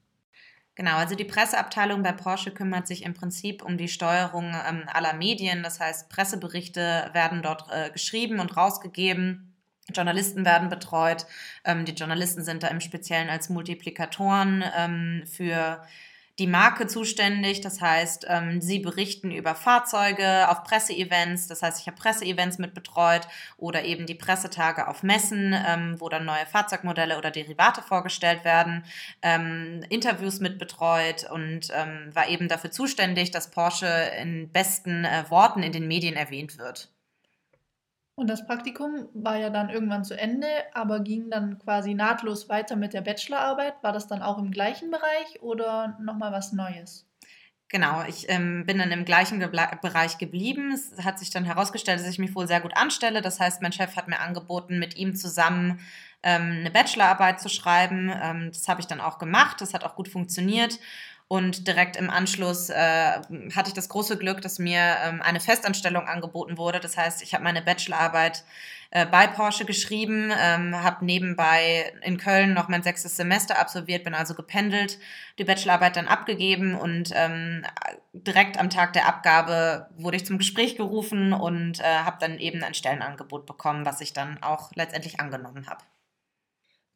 Genau, 0.75 0.97
also 0.97 1.15
die 1.15 1.25
Presseabteilung 1.25 2.03
bei 2.03 2.13
Porsche 2.13 2.51
kümmert 2.51 2.87
sich 2.87 3.05
im 3.05 3.13
Prinzip 3.13 3.63
um 3.63 3.77
die 3.77 3.89
Steuerung 3.89 4.55
ähm, 4.67 4.85
aller 4.87 5.13
Medien. 5.13 5.63
Das 5.63 5.81
heißt, 5.81 6.09
Presseberichte 6.09 7.11
werden 7.13 7.43
dort 7.43 7.71
äh, 7.71 7.91
geschrieben 7.91 8.41
und 8.41 8.57
rausgegeben. 8.57 9.55
Journalisten 9.93 10.47
werden 10.47 10.71
betreut. 10.71 11.27
Ähm, 11.65 11.85
die 11.85 11.93
Journalisten 11.93 12.43
sind 12.43 12.63
da 12.63 12.69
im 12.69 12.81
Speziellen 12.81 13.29
als 13.29 13.51
Multiplikatoren 13.51 14.65
ähm, 14.77 15.25
für 15.27 15.83
die 16.39 16.47
Marke 16.47 16.87
zuständig. 16.87 17.61
Das 17.61 17.81
heißt, 17.81 18.27
ähm, 18.29 18.61
sie 18.61 18.79
berichten 18.79 19.31
über 19.31 19.55
Fahrzeuge 19.55 20.49
auf 20.49 20.65
Presseevents. 20.65 21.47
Das 21.47 21.63
heißt, 21.63 21.81
ich 21.81 21.87
habe 21.87 21.97
Presseevents 21.97 22.59
mit 22.59 22.75
betreut 22.75 23.29
oder 23.59 23.85
eben 23.85 24.07
die 24.07 24.15
Pressetage 24.15 24.89
auf 24.89 25.03
Messen, 25.03 25.55
ähm, 25.67 26.01
wo 26.01 26.09
dann 26.09 26.25
neue 26.25 26.47
Fahrzeugmodelle 26.47 27.19
oder 27.19 27.31
Derivate 27.31 27.83
vorgestellt 27.83 28.45
werden. 28.45 28.85
Ähm, 29.21 29.85
Interviews 29.91 30.41
mit 30.41 30.59
betreut 30.59 31.31
und 31.31 31.69
ähm, 31.75 32.11
war 32.15 32.29
eben 32.29 32.49
dafür 32.49 32.71
zuständig, 32.71 33.31
dass 33.31 33.51
Porsche 33.51 34.13
in 34.21 34.51
besten 34.51 35.05
äh, 35.05 35.25
Worten 35.29 35.63
in 35.63 35.73
den 35.73 35.87
Medien 35.87 36.17
erwähnt 36.17 36.59
wird. 36.59 36.89
Und 38.15 38.29
das 38.29 38.47
Praktikum 38.47 39.09
war 39.15 39.37
ja 39.37 39.49
dann 39.49 39.71
irgendwann 39.71 40.05
zu 40.05 40.19
Ende, 40.19 40.47
aber 40.75 41.01
ging 41.01 41.31
dann 41.31 41.59
quasi 41.59 41.95
nahtlos 41.95 42.49
weiter 42.49 42.77
mit 42.77 42.93
der 42.93 43.01
Bachelorarbeit. 43.01 43.83
War 43.83 43.93
das 43.93 44.07
dann 44.07 44.23
auch 44.23 44.39
im 44.39 44.51
gleichen 44.51 44.91
Bereich 44.91 45.43
oder 45.43 45.99
nochmal 46.01 46.31
was 46.31 46.53
Neues? 46.53 47.09
Genau, 47.73 48.05
ich 48.07 48.29
ähm, 48.29 48.67
bin 48.67 48.79
dann 48.79 48.91
im 48.91 49.07
gleichen 49.07 49.41
Ge 49.41 49.49
Bereich 49.81 50.19
geblieben. 50.19 50.73
Es 50.73 51.03
hat 51.03 51.19
sich 51.19 51.31
dann 51.31 51.47
herausgestellt, 51.47 52.01
dass 52.01 52.07
ich 52.07 52.19
mich 52.19 52.35
wohl 52.35 52.47
sehr 52.47 52.61
gut 52.61 52.77
anstelle. 52.77 53.23
Das 53.23 53.41
heißt, 53.41 53.63
mein 53.63 53.73
Chef 53.73 53.97
hat 53.97 54.09
mir 54.09 54.21
angeboten, 54.21 54.79
mit 54.79 54.99
ihm 54.99 55.17
zusammen 55.17 55.81
ähm, 56.23 56.59
eine 56.61 56.71
Bachelorarbeit 56.71 57.41
zu 57.41 57.49
schreiben. 57.49 58.13
Ähm, 58.23 58.51
das 58.53 58.69
habe 58.69 58.83
ich 58.83 58.89
dann 58.89 59.01
auch 59.01 59.19
gemacht. 59.19 59.63
Das 59.63 59.73
hat 59.73 59.85
auch 59.85 59.97
gut 59.97 60.09
funktioniert. 60.09 60.79
Und 61.29 61.67
direkt 61.67 61.97
im 61.97 62.11
Anschluss 62.11 62.69
äh, 62.69 62.75
hatte 63.55 63.69
ich 63.69 63.75
das 63.75 63.89
große 63.89 64.19
Glück, 64.19 64.43
dass 64.43 64.59
mir 64.59 64.97
ähm, 65.05 65.23
eine 65.23 65.41
Festanstellung 65.41 66.07
angeboten 66.07 66.59
wurde. 66.59 66.79
Das 66.79 66.97
heißt, 66.97 67.23
ich 67.23 67.33
habe 67.33 67.45
meine 67.45 67.63
Bachelorarbeit 67.63 68.45
äh, 68.95 69.07
bei 69.07 69.27
Porsche 69.27 69.65
geschrieben, 69.65 70.31
ähm, 70.39 70.83
habe 70.83 71.03
nebenbei 71.07 71.95
in 72.03 72.19
Köln 72.19 72.53
noch 72.53 72.69
mein 72.69 72.83
sechstes 72.83 73.17
Semester 73.17 73.59
absolviert, 73.59 74.05
bin 74.05 74.15
also 74.15 74.35
gependelt, 74.35 74.99
die 75.39 75.45
Bachelorarbeit 75.45 75.97
dann 75.97 76.09
abgegeben 76.09 76.75
und 76.75 77.11
ähm, 77.15 77.65
direkt 78.13 78.59
am 78.59 78.69
Tag 78.69 78.93
der 78.93 79.09
Abgabe 79.09 79.89
wurde 79.97 80.19
ich 80.19 80.27
zum 80.27 80.37
Gespräch 80.37 80.77
gerufen 80.77 81.33
und 81.33 81.81
äh, 81.81 81.85
habe 81.85 82.19
dann 82.21 82.39
eben 82.39 82.63
ein 82.63 82.75
Stellenangebot 82.75 83.47
bekommen, 83.47 83.87
was 83.87 84.03
ich 84.03 84.13
dann 84.13 84.43
auch 84.43 84.73
letztendlich 84.75 85.19
angenommen 85.19 85.67
habe. 85.69 85.83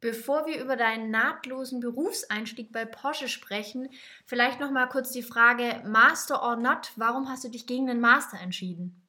Bevor 0.01 0.47
wir 0.47 0.63
über 0.63 0.77
deinen 0.77 1.11
nahtlosen 1.11 1.81
Berufseinstieg 1.81 2.71
bei 2.73 2.85
Porsche 2.85 3.29
sprechen, 3.29 3.89
vielleicht 4.27 4.61
noch 4.61 4.71
mal 4.71 4.87
kurz 4.87 5.11
die 5.11 5.23
Frage 5.23 5.83
Master 5.87 6.43
or 6.43 6.57
not, 6.57 6.93
warum 6.97 7.29
hast 7.29 7.45
du 7.45 7.49
dich 7.49 7.67
gegen 7.67 7.87
den 7.87 8.01
Master 8.01 8.39
entschieden? 8.39 9.06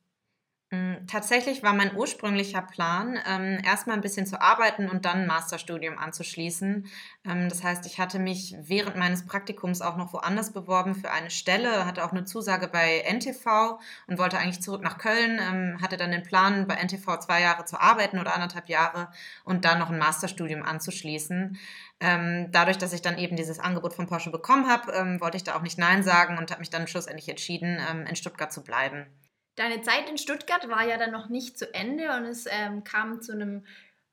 Mm, 0.69 1.07
tatsächlich 1.07 1.63
war 1.63 1.71
mein 1.73 1.95
ursprünglicher 1.95 2.61
Plan, 2.61 3.17
ähm, 3.25 3.57
erstmal 3.63 3.95
ein 3.95 4.01
bisschen 4.01 4.25
zu 4.25 4.41
arbeiten 4.41 4.89
und 4.89 5.05
dann 5.05 5.19
ein 5.21 5.27
Masterstudium 5.27 5.97
anzuschließen. 5.97 6.87
Ähm, 7.25 7.47
das 7.47 7.63
heißt, 7.63 7.85
ich 7.85 7.99
hatte 7.99 8.19
mich 8.19 8.53
während 8.59 8.97
meines 8.97 9.25
Praktikums 9.25 9.81
auch 9.81 9.95
noch 9.95 10.11
woanders 10.11 10.51
beworben 10.51 10.93
für 10.93 11.09
eine 11.09 11.29
Stelle, 11.29 11.85
hatte 11.85 12.03
auch 12.03 12.11
eine 12.11 12.25
Zusage 12.25 12.67
bei 12.67 12.99
NTV 13.05 13.79
und 14.07 14.17
wollte 14.17 14.39
eigentlich 14.39 14.61
zurück 14.61 14.81
nach 14.83 14.97
Köln, 14.97 15.39
ähm, 15.39 15.81
hatte 15.81 15.95
dann 15.95 16.11
den 16.11 16.23
Plan, 16.23 16.67
bei 16.67 16.75
NTV 16.75 17.17
zwei 17.19 17.39
Jahre 17.41 17.63
zu 17.63 17.79
arbeiten 17.79 18.19
oder 18.19 18.33
anderthalb 18.35 18.67
Jahre 18.67 19.07
und 19.45 19.63
dann 19.63 19.79
noch 19.79 19.89
ein 19.89 19.97
Masterstudium 19.97 20.63
anzuschließen. 20.63 21.57
Ähm, 22.01 22.51
dadurch, 22.51 22.77
dass 22.77 22.91
ich 22.91 23.01
dann 23.01 23.17
eben 23.17 23.37
dieses 23.37 23.59
Angebot 23.59 23.93
von 23.93 24.07
Porsche 24.07 24.31
bekommen 24.31 24.67
habe, 24.67 24.91
ähm, 24.91 25.21
wollte 25.21 25.37
ich 25.37 25.45
da 25.45 25.55
auch 25.55 25.61
nicht 25.61 25.77
Nein 25.77 26.03
sagen 26.03 26.37
und 26.37 26.51
habe 26.51 26.59
mich 26.59 26.69
dann 26.69 26.87
schlussendlich 26.87 27.29
entschieden, 27.29 27.79
ähm, 27.89 28.05
in 28.05 28.17
Stuttgart 28.17 28.51
zu 28.51 28.63
bleiben. 28.65 29.07
Deine 29.57 29.81
Zeit 29.81 30.07
in 30.09 30.19
Stuttgart 30.19 30.69
war 30.69 30.85
ja 30.85 30.97
dann 30.97 31.11
noch 31.11 31.29
nicht 31.29 31.57
zu 31.57 31.73
Ende 31.73 32.15
und 32.15 32.25
es 32.25 32.45
ähm, 32.47 32.83
kam 32.83 33.21
zu 33.21 33.33
einem 33.33 33.65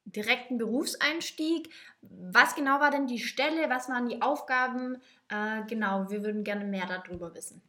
direkten 0.06 0.56
Berufseinstieg. 0.56 1.68
Was 2.00 2.54
genau 2.54 2.80
war 2.80 2.90
denn 2.90 3.06
die 3.06 3.18
Stelle? 3.18 3.68
Was 3.68 3.88
waren 3.90 4.08
die 4.08 4.22
Aufgaben? 4.22 4.96
Äh, 5.28 5.62
genau, 5.68 6.10
wir 6.10 6.22
würden 6.24 6.44
gerne 6.44 6.64
mehr 6.64 6.86
darüber 6.86 7.34
wissen. 7.34 7.62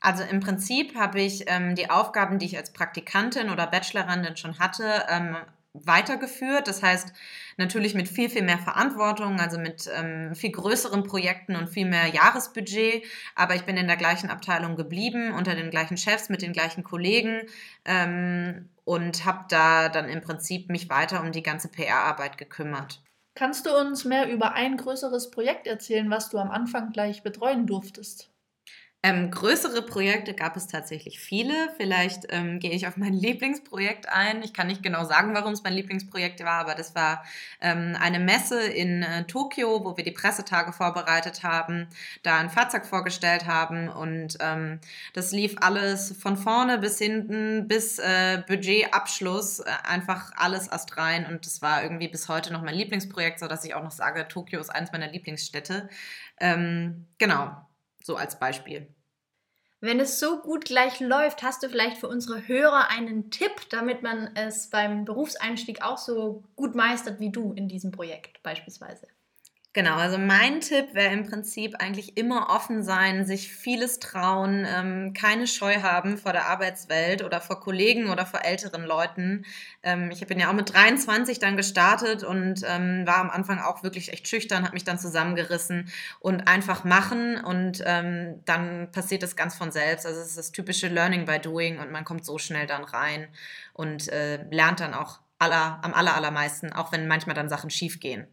Also 0.00 0.22
im 0.22 0.40
Prinzip 0.40 0.94
habe 0.94 1.20
ich 1.20 1.44
ähm, 1.46 1.74
die 1.74 1.90
Aufgaben, 1.90 2.38
die 2.38 2.46
ich 2.46 2.58
als 2.58 2.72
Praktikantin 2.74 3.50
oder 3.50 3.66
Bachelorandin 3.66 4.36
schon 4.36 4.58
hatte, 4.58 5.06
ähm, 5.08 5.36
weitergeführt. 5.84 6.68
Das 6.68 6.82
heißt, 6.82 7.12
natürlich 7.56 7.94
mit 7.94 8.08
viel, 8.08 8.28
viel 8.30 8.42
mehr 8.42 8.58
Verantwortung, 8.58 9.40
also 9.40 9.58
mit 9.58 9.88
ähm, 9.94 10.34
viel 10.34 10.52
größeren 10.52 11.02
Projekten 11.02 11.56
und 11.56 11.68
viel 11.68 11.86
mehr 11.86 12.06
Jahresbudget. 12.06 13.04
Aber 13.34 13.54
ich 13.54 13.64
bin 13.64 13.76
in 13.76 13.86
der 13.86 13.96
gleichen 13.96 14.30
Abteilung 14.30 14.76
geblieben, 14.76 15.32
unter 15.32 15.54
den 15.54 15.70
gleichen 15.70 15.96
Chefs, 15.96 16.28
mit 16.28 16.42
den 16.42 16.52
gleichen 16.52 16.84
Kollegen 16.84 17.42
ähm, 17.84 18.68
und 18.84 19.24
habe 19.24 19.44
da 19.48 19.88
dann 19.88 20.08
im 20.08 20.20
Prinzip 20.20 20.70
mich 20.70 20.88
weiter 20.88 21.20
um 21.20 21.32
die 21.32 21.42
ganze 21.42 21.68
PR-Arbeit 21.68 22.38
gekümmert. 22.38 23.02
Kannst 23.34 23.66
du 23.66 23.76
uns 23.76 24.04
mehr 24.04 24.28
über 24.28 24.54
ein 24.54 24.76
größeres 24.76 25.30
Projekt 25.30 25.68
erzählen, 25.68 26.10
was 26.10 26.28
du 26.28 26.38
am 26.38 26.50
Anfang 26.50 26.90
gleich 26.90 27.22
betreuen 27.22 27.66
durftest? 27.66 28.30
Ähm, 29.04 29.30
größere 29.30 29.82
Projekte 29.82 30.34
gab 30.34 30.56
es 30.56 30.66
tatsächlich 30.66 31.20
viele. 31.20 31.54
Vielleicht 31.76 32.26
ähm, 32.30 32.58
gehe 32.58 32.72
ich 32.72 32.88
auf 32.88 32.96
mein 32.96 33.12
Lieblingsprojekt 33.14 34.08
ein. 34.08 34.42
Ich 34.42 34.52
kann 34.52 34.66
nicht 34.66 34.82
genau 34.82 35.04
sagen, 35.04 35.34
warum 35.34 35.52
es 35.52 35.62
mein 35.62 35.74
Lieblingsprojekt 35.74 36.42
war, 36.42 36.60
aber 36.60 36.74
das 36.74 36.96
war 36.96 37.24
ähm, 37.60 37.96
eine 38.00 38.18
Messe 38.18 38.60
in 38.60 39.04
äh, 39.04 39.24
Tokio, 39.24 39.84
wo 39.84 39.96
wir 39.96 40.02
die 40.02 40.10
Pressetage 40.10 40.72
vorbereitet 40.72 41.44
haben, 41.44 41.86
da 42.24 42.38
ein 42.38 42.50
Fahrzeug 42.50 42.86
vorgestellt 42.86 43.46
haben 43.46 43.88
und 43.88 44.36
ähm, 44.40 44.80
das 45.14 45.30
lief 45.30 45.54
alles 45.60 46.16
von 46.20 46.36
vorne 46.36 46.78
bis 46.78 46.98
hinten 46.98 47.68
bis 47.68 48.00
äh, 48.00 48.42
Budgetabschluss, 48.48 49.60
äh, 49.60 49.70
einfach 49.84 50.32
alles 50.34 50.70
astrein 50.72 51.24
und 51.26 51.46
das 51.46 51.62
war 51.62 51.84
irgendwie 51.84 52.08
bis 52.08 52.28
heute 52.28 52.52
noch 52.52 52.62
mein 52.62 52.74
Lieblingsprojekt, 52.74 53.38
so 53.38 53.46
dass 53.46 53.64
ich 53.64 53.74
auch 53.74 53.84
noch 53.84 53.92
sage, 53.92 54.26
Tokio 54.26 54.58
ist 54.58 54.70
eines 54.70 54.90
meiner 54.90 55.08
Lieblingsstädte. 55.08 55.88
Ähm, 56.40 57.06
genau, 57.18 57.67
so 58.02 58.16
als 58.16 58.38
Beispiel. 58.38 58.94
Wenn 59.80 60.00
es 60.00 60.18
so 60.18 60.40
gut 60.40 60.64
gleich 60.64 60.98
läuft, 60.98 61.42
hast 61.42 61.62
du 61.62 61.68
vielleicht 61.68 61.98
für 61.98 62.08
unsere 62.08 62.48
Hörer 62.48 62.90
einen 62.90 63.30
Tipp, 63.30 63.68
damit 63.70 64.02
man 64.02 64.34
es 64.34 64.70
beim 64.70 65.04
Berufseinstieg 65.04 65.82
auch 65.82 65.98
so 65.98 66.42
gut 66.56 66.74
meistert 66.74 67.20
wie 67.20 67.30
du 67.30 67.52
in 67.52 67.68
diesem 67.68 67.92
Projekt 67.92 68.42
beispielsweise? 68.42 69.06
Genau, 69.78 69.94
also 69.94 70.18
mein 70.18 70.60
Tipp 70.60 70.92
wäre 70.94 71.12
im 71.12 71.24
Prinzip 71.24 71.76
eigentlich 71.78 72.16
immer 72.16 72.50
offen 72.50 72.82
sein, 72.82 73.24
sich 73.24 73.52
vieles 73.52 74.00
trauen, 74.00 74.66
ähm, 74.68 75.12
keine 75.14 75.46
Scheu 75.46 75.82
haben 75.82 76.18
vor 76.18 76.32
der 76.32 76.46
Arbeitswelt 76.46 77.22
oder 77.22 77.40
vor 77.40 77.60
Kollegen 77.60 78.10
oder 78.10 78.26
vor 78.26 78.44
älteren 78.44 78.82
Leuten. 78.82 79.44
Ähm, 79.84 80.10
ich 80.10 80.26
bin 80.26 80.40
ja 80.40 80.50
auch 80.50 80.54
mit 80.54 80.74
23 80.74 81.38
dann 81.38 81.56
gestartet 81.56 82.24
und 82.24 82.64
ähm, 82.66 83.06
war 83.06 83.18
am 83.18 83.30
Anfang 83.30 83.60
auch 83.60 83.84
wirklich 83.84 84.12
echt 84.12 84.26
schüchtern, 84.26 84.64
habe 84.64 84.74
mich 84.74 84.82
dann 84.82 84.98
zusammengerissen 84.98 85.92
und 86.18 86.48
einfach 86.48 86.82
machen 86.82 87.36
und 87.36 87.80
ähm, 87.86 88.42
dann 88.46 88.90
passiert 88.90 89.22
es 89.22 89.36
ganz 89.36 89.54
von 89.54 89.70
selbst. 89.70 90.06
Also 90.06 90.20
es 90.20 90.30
ist 90.30 90.38
das 90.38 90.50
typische 90.50 90.88
Learning 90.88 91.24
by 91.24 91.38
Doing 91.38 91.78
und 91.78 91.92
man 91.92 92.04
kommt 92.04 92.24
so 92.24 92.36
schnell 92.38 92.66
dann 92.66 92.82
rein 92.82 93.28
und 93.74 94.08
äh, 94.08 94.42
lernt 94.50 94.80
dann 94.80 94.92
auch 94.92 95.20
aller, 95.38 95.78
am 95.82 95.94
aller, 95.94 96.16
allermeisten, 96.16 96.72
auch 96.72 96.90
wenn 96.90 97.06
manchmal 97.06 97.36
dann 97.36 97.48
Sachen 97.48 97.70
schief 97.70 98.00
gehen. 98.00 98.26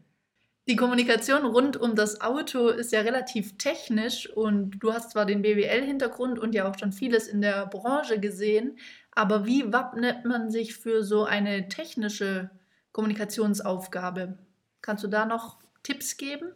Die 0.68 0.74
Kommunikation 0.74 1.44
rund 1.44 1.76
um 1.76 1.94
das 1.94 2.20
Auto 2.20 2.68
ist 2.68 2.90
ja 2.90 3.02
relativ 3.02 3.56
technisch 3.56 4.28
und 4.28 4.78
du 4.80 4.92
hast 4.92 5.12
zwar 5.12 5.24
den 5.24 5.40
BWL-Hintergrund 5.42 6.40
und 6.40 6.56
ja 6.56 6.68
auch 6.68 6.76
schon 6.76 6.92
vieles 6.92 7.28
in 7.28 7.40
der 7.40 7.66
Branche 7.66 8.18
gesehen, 8.18 8.76
aber 9.12 9.46
wie 9.46 9.72
wappnet 9.72 10.24
man 10.24 10.50
sich 10.50 10.76
für 10.76 11.04
so 11.04 11.24
eine 11.24 11.68
technische 11.68 12.50
Kommunikationsaufgabe? 12.90 14.38
Kannst 14.82 15.04
du 15.04 15.08
da 15.08 15.24
noch 15.24 15.58
Tipps 15.84 16.16
geben? 16.16 16.52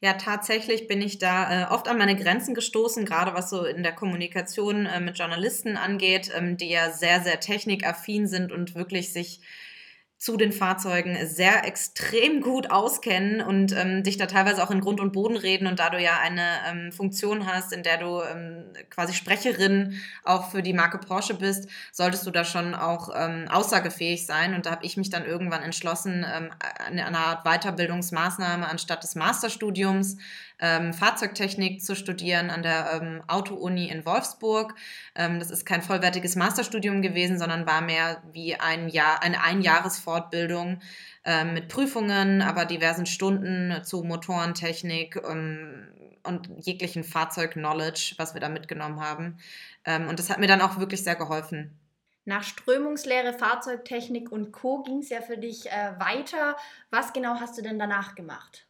Ja, 0.00 0.14
tatsächlich 0.14 0.88
bin 0.88 1.02
ich 1.02 1.18
da 1.18 1.64
äh, 1.64 1.72
oft 1.72 1.86
an 1.86 1.98
meine 1.98 2.16
Grenzen 2.16 2.54
gestoßen, 2.54 3.04
gerade 3.04 3.34
was 3.34 3.50
so 3.50 3.64
in 3.64 3.82
der 3.82 3.94
Kommunikation 3.94 4.86
äh, 4.86 5.00
mit 5.00 5.18
Journalisten 5.18 5.76
angeht, 5.76 6.30
ähm, 6.34 6.56
die 6.56 6.70
ja 6.70 6.90
sehr, 6.90 7.20
sehr 7.20 7.40
technikaffin 7.40 8.26
sind 8.26 8.52
und 8.52 8.74
wirklich 8.74 9.12
sich 9.12 9.40
zu 10.24 10.38
den 10.38 10.52
Fahrzeugen 10.52 11.18
sehr 11.26 11.66
extrem 11.66 12.40
gut 12.40 12.70
auskennen 12.70 13.42
und 13.42 13.72
ähm, 13.72 14.02
dich 14.02 14.16
da 14.16 14.24
teilweise 14.24 14.64
auch 14.64 14.70
in 14.70 14.80
Grund 14.80 14.98
und 14.98 15.12
Boden 15.12 15.36
reden 15.36 15.66
und 15.66 15.78
da 15.78 15.90
du 15.90 16.00
ja 16.00 16.18
eine 16.18 16.48
ähm, 16.66 16.92
Funktion 16.92 17.46
hast, 17.46 17.74
in 17.74 17.82
der 17.82 17.98
du 17.98 18.22
ähm, 18.22 18.64
quasi 18.88 19.12
Sprecherin 19.12 20.00
auch 20.22 20.50
für 20.50 20.62
die 20.62 20.72
Marke 20.72 20.96
Porsche 20.96 21.34
bist, 21.34 21.68
solltest 21.92 22.26
du 22.26 22.30
da 22.30 22.46
schon 22.46 22.74
auch 22.74 23.10
ähm, 23.14 23.48
aussagefähig 23.50 24.24
sein. 24.24 24.54
Und 24.54 24.64
da 24.64 24.70
habe 24.70 24.86
ich 24.86 24.96
mich 24.96 25.10
dann 25.10 25.26
irgendwann 25.26 25.62
entschlossen, 25.62 26.24
ähm, 26.26 26.50
eine, 26.78 27.04
eine 27.04 27.18
Art 27.18 27.44
Weiterbildungsmaßnahme 27.44 28.66
anstatt 28.66 29.02
des 29.02 29.16
Masterstudiums 29.16 30.16
ähm, 30.58 30.92
Fahrzeugtechnik 30.92 31.82
zu 31.82 31.96
studieren 31.96 32.50
an 32.50 32.62
der 32.62 33.00
ähm, 33.00 33.22
Auto-Uni 33.26 33.88
in 33.88 34.06
Wolfsburg. 34.06 34.74
Ähm, 35.14 35.38
das 35.38 35.50
ist 35.50 35.66
kein 35.66 35.82
vollwertiges 35.82 36.36
Masterstudium 36.36 37.02
gewesen, 37.02 37.38
sondern 37.38 37.66
war 37.66 37.80
mehr 37.80 38.22
wie 38.32 38.54
ein 38.54 38.88
Jahr, 38.88 39.22
eine 39.22 39.42
Einjahresfortbildung 39.42 40.80
ähm, 41.24 41.54
mit 41.54 41.68
Prüfungen, 41.68 42.42
aber 42.42 42.64
diversen 42.64 43.06
Stunden 43.06 43.82
zu 43.84 44.02
Motorentechnik 44.02 45.20
ähm, 45.28 45.88
und 46.22 46.48
jeglichen 46.60 47.04
Fahrzeug-Knowledge, 47.04 48.14
was 48.18 48.34
wir 48.34 48.40
da 48.40 48.48
mitgenommen 48.48 49.00
haben. 49.00 49.38
Ähm, 49.84 50.08
und 50.08 50.18
das 50.18 50.30
hat 50.30 50.38
mir 50.38 50.46
dann 50.46 50.60
auch 50.60 50.78
wirklich 50.78 51.02
sehr 51.02 51.16
geholfen. 51.16 51.78
Nach 52.26 52.42
Strömungslehre, 52.42 53.34
Fahrzeugtechnik 53.34 54.32
und 54.32 54.50
Co. 54.50 54.82
ging 54.82 55.00
es 55.00 55.10
ja 55.10 55.20
für 55.20 55.36
dich 55.36 55.70
äh, 55.70 55.92
weiter. 55.98 56.56
Was 56.90 57.12
genau 57.12 57.38
hast 57.38 57.58
du 57.58 57.62
denn 57.62 57.78
danach 57.78 58.14
gemacht? 58.14 58.66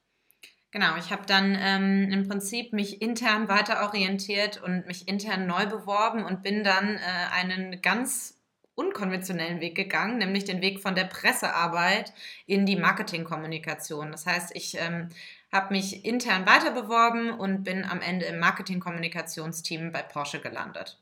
Genau, 0.75 0.97
ich 0.99 1.11
habe 1.13 1.23
dann 1.25 1.57
ähm, 1.57 2.11
im 2.11 2.27
Prinzip 2.27 2.73
mich 2.73 3.01
intern 3.01 3.49
weiter 3.49 3.87
orientiert 3.87 4.61
und 4.61 4.89
mich 4.89 5.07
intern 5.07 5.47
neu 5.47 5.67
beworben 5.67 6.25
und 6.25 6.43
bin 6.43 6.65
dann 6.65 6.97
äh, 6.97 7.01
einen 7.33 7.81
ganz 7.81 8.43
unkonventionellen 8.75 9.61
Weg 9.61 9.77
gegangen, 9.77 10.19
nämlich 10.19 10.47
den 10.47 10.63
Weg 10.63 10.81
von 10.81 10.97
der 10.97 11.05
Pressearbeit 11.05 12.13
in 12.47 12.67
die 12.67 12.75
Marketingkommunikation. 12.75 14.11
Das 14.11 14.27
heißt, 14.27 14.51
ich 14.57 14.77
ähm, 14.77 15.11
habe 15.53 15.75
mich 15.75 16.05
intern 16.05 16.45
weiter 16.45 16.73
beworben 16.73 17.31
und 17.31 17.63
bin 17.63 17.85
am 17.85 18.01
Ende 18.01 18.27
im 18.27 18.41
Marketingkommunikationsteam 18.41 19.93
bei 19.93 20.03
Porsche 20.03 20.41
gelandet. 20.41 20.99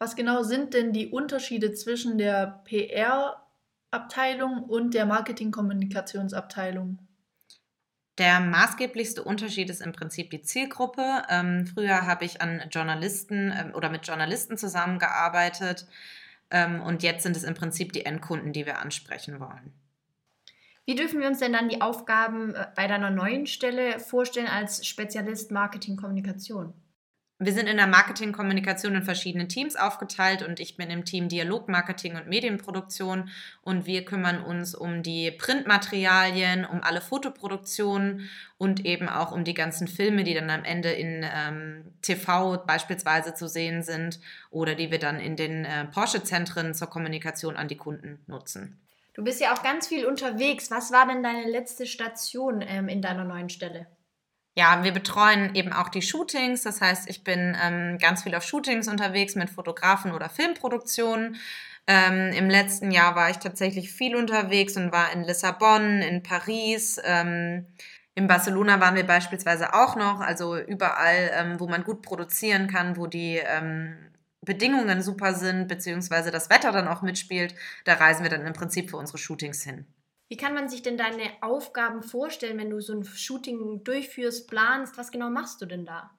Was 0.00 0.16
genau 0.16 0.42
sind 0.42 0.74
denn 0.74 0.92
die 0.92 1.12
Unterschiede 1.12 1.72
zwischen 1.74 2.18
der 2.18 2.60
PR-Abteilung 2.64 4.64
und 4.64 4.94
der 4.94 5.06
Marketingkommunikationsabteilung? 5.06 6.98
Der 8.18 8.40
maßgeblichste 8.40 9.24
Unterschied 9.24 9.70
ist 9.70 9.80
im 9.80 9.92
Prinzip 9.92 10.30
die 10.30 10.42
Zielgruppe. 10.42 11.22
Ähm, 11.30 11.66
früher 11.66 12.06
habe 12.06 12.24
ich 12.24 12.42
an 12.42 12.62
Journalisten 12.70 13.52
ähm, 13.56 13.74
oder 13.74 13.88
mit 13.88 14.06
Journalisten 14.06 14.58
zusammengearbeitet 14.58 15.86
ähm, 16.50 16.82
und 16.82 17.02
jetzt 17.02 17.22
sind 17.22 17.36
es 17.36 17.44
im 17.44 17.54
Prinzip 17.54 17.92
die 17.92 18.04
Endkunden, 18.04 18.52
die 18.52 18.66
wir 18.66 18.80
ansprechen 18.80 19.40
wollen. 19.40 19.72
Wie 20.84 20.94
dürfen 20.94 21.20
wir 21.20 21.28
uns 21.28 21.38
denn 21.38 21.52
dann 21.52 21.68
die 21.68 21.80
Aufgaben 21.80 22.54
äh, 22.54 22.66
bei 22.76 22.86
deiner 22.86 23.10
neuen 23.10 23.46
Stelle 23.46 23.98
vorstellen 23.98 24.48
als 24.48 24.86
Spezialist 24.86 25.50
Marketing 25.50 25.96
Kommunikation? 25.96 26.74
Wir 27.44 27.52
sind 27.52 27.66
in 27.66 27.76
der 27.76 27.88
Marketingkommunikation 27.88 28.94
in 28.94 29.02
verschiedenen 29.02 29.48
Teams 29.48 29.74
aufgeteilt 29.74 30.46
und 30.46 30.60
ich 30.60 30.76
bin 30.76 30.90
im 30.90 31.04
Team 31.04 31.28
Dialogmarketing 31.28 32.14
und 32.14 32.28
Medienproduktion 32.28 33.30
und 33.62 33.84
wir 33.84 34.04
kümmern 34.04 34.44
uns 34.44 34.76
um 34.76 35.02
die 35.02 35.32
Printmaterialien, 35.32 36.64
um 36.64 36.84
alle 36.84 37.00
Fotoproduktionen 37.00 38.30
und 38.58 38.86
eben 38.86 39.08
auch 39.08 39.32
um 39.32 39.42
die 39.42 39.54
ganzen 39.54 39.88
Filme, 39.88 40.22
die 40.22 40.34
dann 40.34 40.50
am 40.50 40.62
Ende 40.62 40.92
in 40.92 41.24
ähm, 41.24 41.84
TV 42.00 42.58
beispielsweise 42.64 43.34
zu 43.34 43.48
sehen 43.48 43.82
sind 43.82 44.20
oder 44.52 44.76
die 44.76 44.92
wir 44.92 45.00
dann 45.00 45.18
in 45.18 45.34
den 45.34 45.64
äh, 45.64 45.86
Porsche-Zentren 45.86 46.74
zur 46.74 46.90
Kommunikation 46.90 47.56
an 47.56 47.66
die 47.66 47.76
Kunden 47.76 48.20
nutzen. 48.28 48.78
Du 49.14 49.24
bist 49.24 49.40
ja 49.40 49.52
auch 49.52 49.64
ganz 49.64 49.88
viel 49.88 50.06
unterwegs. 50.06 50.70
Was 50.70 50.92
war 50.92 51.08
denn 51.08 51.24
deine 51.24 51.50
letzte 51.50 51.86
Station 51.86 52.62
ähm, 52.64 52.86
in 52.86 53.02
deiner 53.02 53.24
neuen 53.24 53.48
Stelle? 53.48 53.88
Ja, 54.54 54.84
wir 54.84 54.92
betreuen 54.92 55.54
eben 55.54 55.72
auch 55.72 55.88
die 55.88 56.02
Shootings. 56.02 56.62
Das 56.62 56.80
heißt, 56.80 57.08
ich 57.08 57.24
bin 57.24 57.56
ähm, 57.62 57.98
ganz 57.98 58.22
viel 58.22 58.34
auf 58.34 58.44
Shootings 58.44 58.86
unterwegs 58.88 59.34
mit 59.34 59.48
Fotografen 59.48 60.12
oder 60.12 60.28
Filmproduktionen. 60.28 61.36
Ähm, 61.86 62.32
Im 62.32 62.50
letzten 62.50 62.90
Jahr 62.90 63.16
war 63.16 63.30
ich 63.30 63.38
tatsächlich 63.38 63.90
viel 63.92 64.14
unterwegs 64.14 64.76
und 64.76 64.92
war 64.92 65.12
in 65.12 65.24
Lissabon, 65.24 66.02
in 66.02 66.22
Paris. 66.22 67.00
Ähm, 67.04 67.66
in 68.14 68.28
Barcelona 68.28 68.78
waren 68.80 68.94
wir 68.94 69.06
beispielsweise 69.06 69.72
auch 69.74 69.96
noch, 69.96 70.20
also 70.20 70.58
überall, 70.58 71.30
ähm, 71.34 71.58
wo 71.58 71.66
man 71.66 71.82
gut 71.82 72.02
produzieren 72.02 72.68
kann, 72.68 72.96
wo 72.98 73.06
die 73.06 73.38
ähm, 73.38 73.96
Bedingungen 74.42 75.02
super 75.02 75.34
sind, 75.34 75.68
beziehungsweise 75.68 76.30
das 76.30 76.50
Wetter 76.50 76.72
dann 76.72 76.88
auch 76.88 77.02
mitspielt, 77.02 77.54
da 77.84 77.94
reisen 77.94 78.22
wir 78.22 78.30
dann 78.30 78.46
im 78.46 78.52
Prinzip 78.52 78.90
für 78.90 78.98
unsere 78.98 79.18
Shootings 79.18 79.62
hin. 79.62 79.86
Wie 80.32 80.38
kann 80.38 80.54
man 80.54 80.70
sich 80.70 80.80
denn 80.80 80.96
deine 80.96 81.30
Aufgaben 81.42 82.02
vorstellen, 82.02 82.56
wenn 82.56 82.70
du 82.70 82.80
so 82.80 82.94
ein 82.94 83.04
Shooting 83.04 83.84
durchführst, 83.84 84.48
planst? 84.48 84.96
Was 84.96 85.10
genau 85.10 85.28
machst 85.28 85.60
du 85.60 85.66
denn 85.66 85.84
da? 85.84 86.10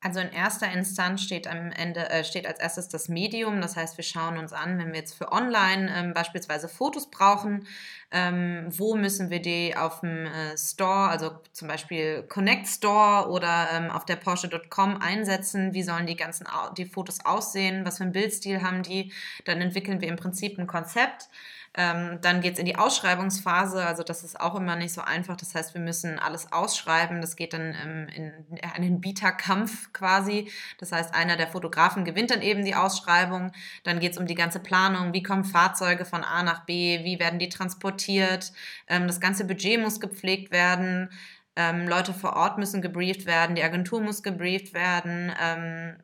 Also 0.00 0.18
in 0.18 0.32
erster 0.32 0.72
Instanz 0.72 1.22
steht 1.22 1.46
am 1.46 1.70
Ende 1.70 2.10
äh, 2.10 2.24
steht 2.24 2.44
als 2.44 2.58
erstes 2.58 2.88
das 2.88 3.08
Medium. 3.08 3.60
Das 3.60 3.76
heißt, 3.76 3.96
wir 3.98 4.02
schauen 4.02 4.36
uns 4.36 4.52
an, 4.52 4.80
wenn 4.80 4.88
wir 4.88 4.98
jetzt 4.98 5.14
für 5.16 5.30
Online 5.30 5.94
ähm, 5.94 6.12
beispielsweise 6.12 6.68
Fotos 6.68 7.08
brauchen, 7.08 7.68
ähm, 8.10 8.66
wo 8.70 8.96
müssen 8.96 9.30
wir 9.30 9.40
die 9.40 9.76
auf 9.76 10.00
dem 10.00 10.26
äh, 10.26 10.58
Store, 10.58 11.08
also 11.08 11.30
zum 11.52 11.68
Beispiel 11.68 12.24
Connect 12.24 12.66
Store 12.66 13.30
oder 13.30 13.68
ähm, 13.72 13.92
auf 13.92 14.06
der 14.06 14.16
Porsche.com 14.16 14.96
einsetzen. 15.00 15.72
Wie 15.72 15.84
sollen 15.84 16.06
die 16.06 16.16
ganzen 16.16 16.48
die 16.76 16.86
Fotos 16.86 17.24
aussehen? 17.24 17.86
Was 17.86 17.98
für 17.98 18.02
einen 18.02 18.12
Bildstil 18.12 18.62
haben 18.62 18.82
die? 18.82 19.12
Dann 19.44 19.60
entwickeln 19.60 20.00
wir 20.00 20.08
im 20.08 20.16
Prinzip 20.16 20.58
ein 20.58 20.66
Konzept. 20.66 21.28
Ähm, 21.74 22.18
dann 22.20 22.40
geht 22.40 22.54
es 22.54 22.58
in 22.58 22.66
die 22.66 22.74
Ausschreibungsphase, 22.74 23.86
also 23.86 24.02
das 24.02 24.24
ist 24.24 24.40
auch 24.40 24.56
immer 24.56 24.74
nicht 24.74 24.92
so 24.92 25.02
einfach. 25.02 25.36
Das 25.36 25.54
heißt, 25.54 25.72
wir 25.74 25.80
müssen 25.80 26.18
alles 26.18 26.52
ausschreiben. 26.52 27.20
Das 27.20 27.36
geht 27.36 27.52
dann 27.52 27.76
ähm, 27.80 28.08
in 28.08 28.60
einen 28.74 29.00
Bieterkampf 29.00 29.92
quasi. 29.92 30.50
Das 30.78 30.90
heißt, 30.90 31.14
einer 31.14 31.36
der 31.36 31.46
Fotografen 31.46 32.04
gewinnt 32.04 32.32
dann 32.32 32.42
eben 32.42 32.64
die 32.64 32.74
Ausschreibung. 32.74 33.52
Dann 33.84 34.00
geht 34.00 34.12
es 34.12 34.18
um 34.18 34.26
die 34.26 34.34
ganze 34.34 34.58
Planung. 34.58 35.12
Wie 35.12 35.22
kommen 35.22 35.44
Fahrzeuge 35.44 36.04
von 36.04 36.24
A 36.24 36.42
nach 36.42 36.64
B? 36.64 37.04
Wie 37.04 37.20
werden 37.20 37.38
die 37.38 37.48
transportiert? 37.48 38.52
Ähm, 38.88 39.06
das 39.06 39.20
ganze 39.20 39.44
Budget 39.44 39.80
muss 39.80 40.00
gepflegt 40.00 40.50
werden. 40.50 41.10
Ähm, 41.54 41.86
Leute 41.86 42.12
vor 42.12 42.34
Ort 42.34 42.58
müssen 42.58 42.82
gebrieft 42.82 43.26
werden. 43.26 43.54
Die 43.54 43.62
Agentur 43.62 44.00
muss 44.00 44.24
gebrieft 44.24 44.74
werden. 44.74 45.32
Ähm, 45.40 45.96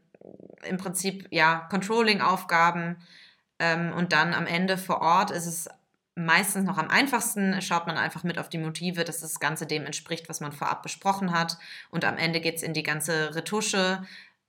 Im 0.69 0.77
Prinzip, 0.77 1.27
ja, 1.31 1.67
Controlling-Aufgaben. 1.71 2.99
Ähm, 3.59 3.93
und 3.93 4.13
dann 4.13 4.35
am 4.35 4.47
Ende 4.47 4.79
vor 4.79 5.01
Ort 5.01 5.31
ist 5.31 5.47
es 5.47 5.69
meistens 6.17 6.65
noch 6.65 6.79
am 6.79 6.89
einfachsten, 6.89 7.61
schaut 7.61 7.87
man 7.87 7.99
einfach 7.99 8.25
mit 8.25 8.39
auf 8.39 8.49
die 8.49 8.59
Motive, 8.59 9.05
dass 9.05 9.21
das 9.21 9.39
Ganze 9.39 9.67
dem 9.67 9.85
entspricht, 9.85 10.29
was 10.29 10.41
man 10.41 10.53
vorab 10.53 10.83
besprochen 10.83 11.33
hat. 11.33 11.59
Und 11.91 12.05
am 12.05 12.17
Ende 12.17 12.41
geht 12.41 12.57
es 12.57 12.63
in 12.63 12.73
die 12.73 12.83
ganze 12.83 13.35
Retusche. 13.35 14.03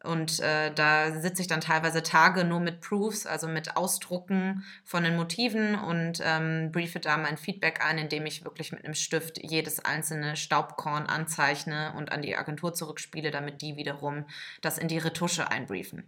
Und 0.04 0.40
äh, 0.40 0.72
da 0.74 1.20
sitze 1.20 1.42
ich 1.42 1.48
dann 1.48 1.60
teilweise 1.60 2.04
Tage 2.04 2.46
nur 2.46 2.60
mit 2.60 2.82
Proofs, 2.82 3.26
also 3.26 3.48
mit 3.48 3.76
Ausdrucken 3.76 4.64
von 4.86 5.04
den 5.04 5.18
Motiven 5.18 5.76
und 5.76 6.22
ähm, 6.24 6.72
briefe 6.72 7.00
da 7.00 7.18
mein 7.18 7.36
Feedback 7.36 7.84
ein, 7.84 7.98
indem 7.98 8.26
ich 8.26 8.46
wirklich 8.46 8.72
mit 8.72 8.86
einem 8.86 8.94
Stift 8.94 9.40
jedes 9.42 9.84
einzelne 9.84 10.38
Staubkorn 10.38 11.08
anzeichne 11.08 11.94
und 11.98 12.12
an 12.12 12.22
die 12.22 12.38
Agentur 12.38 12.74
zurückspiele, 12.74 13.32
damit 13.32 13.62
die 13.62 13.76
wiederum 13.76 14.26
das 14.62 14.78
in 14.78 14.88
die 14.88 15.00
Retusche 15.00 15.50
einbriefen. 15.50 16.04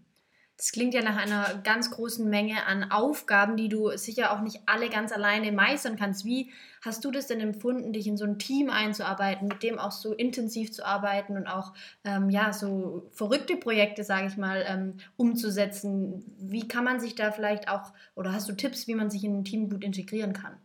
Das 0.59 0.73
klingt 0.73 0.93
ja 0.93 1.01
nach 1.01 1.15
einer 1.15 1.61
ganz 1.63 1.89
großen 1.89 2.29
Menge 2.29 2.65
an 2.65 2.91
Aufgaben, 2.91 3.55
die 3.55 3.69
du 3.69 3.95
sicher 3.95 4.33
auch 4.33 4.41
nicht 4.41 4.59
alle 4.65 4.89
ganz 4.89 5.13
alleine 5.13 5.53
meistern 5.53 5.95
kannst. 5.95 6.25
Wie 6.25 6.51
hast 6.81 7.05
du 7.05 7.11
das 7.11 7.27
denn 7.27 7.39
empfunden, 7.39 7.93
dich 7.93 8.07
in 8.07 8.17
so 8.17 8.25
ein 8.25 8.39
Team 8.39 8.69
einzuarbeiten, 8.69 9.47
mit 9.47 9.63
dem 9.63 9.79
auch 9.79 9.93
so 9.93 10.11
intensiv 10.11 10.73
zu 10.73 10.85
arbeiten 10.85 11.37
und 11.37 11.47
auch 11.47 11.71
ähm, 12.03 12.29
ja 12.29 12.51
so 12.51 13.07
verrückte 13.13 13.55
Projekte, 13.55 14.03
sage 14.03 14.27
ich 14.27 14.35
mal, 14.35 14.65
ähm, 14.67 14.97
umzusetzen? 15.15 16.25
Wie 16.37 16.67
kann 16.67 16.83
man 16.83 16.99
sich 16.99 17.15
da 17.15 17.31
vielleicht 17.31 17.69
auch 17.69 17.93
oder 18.15 18.33
hast 18.33 18.49
du 18.49 18.53
Tipps, 18.53 18.85
wie 18.85 18.95
man 18.95 19.09
sich 19.09 19.23
in 19.23 19.37
ein 19.37 19.45
Team 19.45 19.69
gut 19.69 19.81
integrieren 19.81 20.33
kann? 20.33 20.57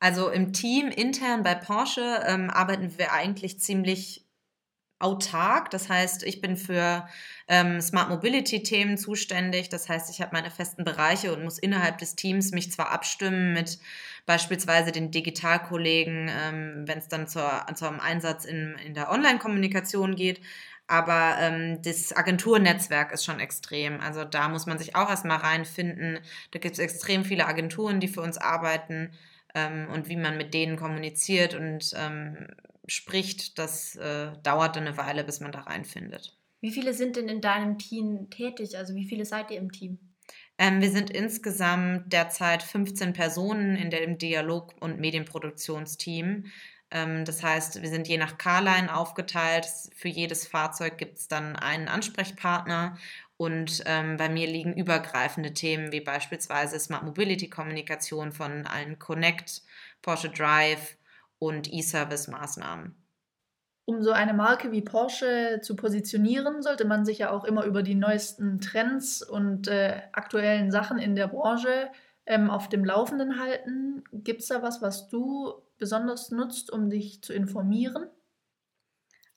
Also 0.00 0.28
im 0.28 0.52
Team 0.52 0.88
intern 0.88 1.44
bei 1.44 1.54
Porsche 1.54 2.24
ähm, 2.26 2.50
arbeiten 2.50 2.98
wir 2.98 3.12
eigentlich 3.12 3.60
ziemlich 3.60 4.23
autark. 5.04 5.70
Das 5.70 5.88
heißt, 5.88 6.22
ich 6.22 6.40
bin 6.40 6.56
für 6.56 7.06
ähm, 7.46 7.80
Smart 7.80 8.08
Mobility-Themen 8.08 8.96
zuständig. 8.96 9.68
Das 9.68 9.88
heißt, 9.88 10.10
ich 10.10 10.22
habe 10.22 10.32
meine 10.32 10.50
festen 10.50 10.84
Bereiche 10.84 11.32
und 11.34 11.44
muss 11.44 11.58
innerhalb 11.58 11.98
des 11.98 12.16
Teams 12.16 12.52
mich 12.52 12.72
zwar 12.72 12.90
abstimmen 12.90 13.52
mit 13.52 13.78
beispielsweise 14.26 14.90
den 14.90 15.10
Digitalkollegen, 15.10 16.30
ähm, 16.30 16.84
wenn 16.86 16.98
es 16.98 17.08
dann 17.08 17.28
zur, 17.28 17.66
zum 17.74 18.00
Einsatz 18.00 18.46
in, 18.46 18.76
in 18.84 18.94
der 18.94 19.10
Online-Kommunikation 19.10 20.16
geht. 20.16 20.40
Aber 20.86 21.36
ähm, 21.40 21.82
das 21.82 22.14
Agenturnetzwerk 22.14 23.12
ist 23.12 23.24
schon 23.24 23.40
extrem. 23.40 24.00
Also 24.00 24.24
da 24.24 24.48
muss 24.48 24.66
man 24.66 24.78
sich 24.78 24.96
auch 24.96 25.10
erstmal 25.10 25.38
reinfinden. 25.38 26.18
Da 26.50 26.58
gibt 26.58 26.74
es 26.74 26.78
extrem 26.78 27.24
viele 27.24 27.46
Agenturen, 27.46 28.00
die 28.00 28.08
für 28.08 28.22
uns 28.22 28.38
arbeiten 28.38 29.10
ähm, 29.54 29.88
und 29.92 30.08
wie 30.08 30.16
man 30.16 30.36
mit 30.36 30.54
denen 30.54 30.76
kommuniziert 30.76 31.54
und 31.54 31.92
ähm, 31.96 32.48
spricht, 32.86 33.58
das 33.58 33.96
äh, 33.96 34.32
dauert 34.42 34.76
dann 34.76 34.86
eine 34.86 34.96
Weile, 34.96 35.24
bis 35.24 35.40
man 35.40 35.52
da 35.52 35.60
reinfindet. 35.60 36.36
Wie 36.60 36.70
viele 36.70 36.94
sind 36.94 37.16
denn 37.16 37.28
in 37.28 37.40
deinem 37.40 37.78
Team 37.78 38.30
tätig? 38.30 38.76
Also 38.78 38.94
wie 38.94 39.04
viele 39.04 39.24
seid 39.24 39.50
ihr 39.50 39.58
im 39.58 39.70
Team? 39.70 39.98
Ähm, 40.56 40.80
wir 40.80 40.90
sind 40.90 41.10
insgesamt 41.10 42.12
derzeit 42.12 42.62
15 42.62 43.12
Personen 43.12 43.76
in 43.76 43.90
dem 43.90 44.18
Dialog- 44.18 44.74
und 44.80 45.00
Medienproduktionsteam. 45.00 46.46
Ähm, 46.90 47.24
das 47.24 47.42
heißt, 47.42 47.82
wir 47.82 47.88
sind 47.88 48.08
je 48.08 48.16
nach 48.16 48.38
Carline 48.38 48.94
aufgeteilt. 48.94 49.66
Für 49.94 50.08
jedes 50.08 50.46
Fahrzeug 50.46 50.96
gibt 50.96 51.18
es 51.18 51.28
dann 51.28 51.56
einen 51.56 51.88
Ansprechpartner. 51.88 52.96
Und 53.36 53.82
ähm, 53.86 54.16
bei 54.16 54.28
mir 54.28 54.46
liegen 54.46 54.74
übergreifende 54.74 55.52
Themen 55.52 55.90
wie 55.90 56.00
beispielsweise 56.00 56.78
Smart 56.78 57.02
Mobility 57.02 57.50
Kommunikation 57.50 58.32
von 58.32 58.64
allen 58.64 58.98
Connect, 59.00 59.62
Porsche 60.02 60.30
Drive, 60.30 60.96
und 61.46 61.72
E-Service-Maßnahmen. 61.72 62.94
Um 63.86 64.02
so 64.02 64.12
eine 64.12 64.32
Marke 64.32 64.72
wie 64.72 64.80
Porsche 64.80 65.60
zu 65.62 65.76
positionieren, 65.76 66.62
sollte 66.62 66.86
man 66.86 67.04
sich 67.04 67.18
ja 67.18 67.30
auch 67.30 67.44
immer 67.44 67.64
über 67.64 67.82
die 67.82 67.94
neuesten 67.94 68.60
Trends 68.60 69.22
und 69.22 69.68
äh, 69.68 70.00
aktuellen 70.12 70.70
Sachen 70.70 70.98
in 70.98 71.14
der 71.14 71.28
Branche 71.28 71.90
ähm, 72.24 72.48
auf 72.48 72.70
dem 72.70 72.84
Laufenden 72.84 73.38
halten. 73.38 74.02
Gibt 74.10 74.40
es 74.40 74.48
da 74.48 74.62
was, 74.62 74.80
was 74.80 75.08
du 75.08 75.52
besonders 75.78 76.30
nutzt, 76.30 76.72
um 76.72 76.88
dich 76.88 77.22
zu 77.22 77.34
informieren? 77.34 78.06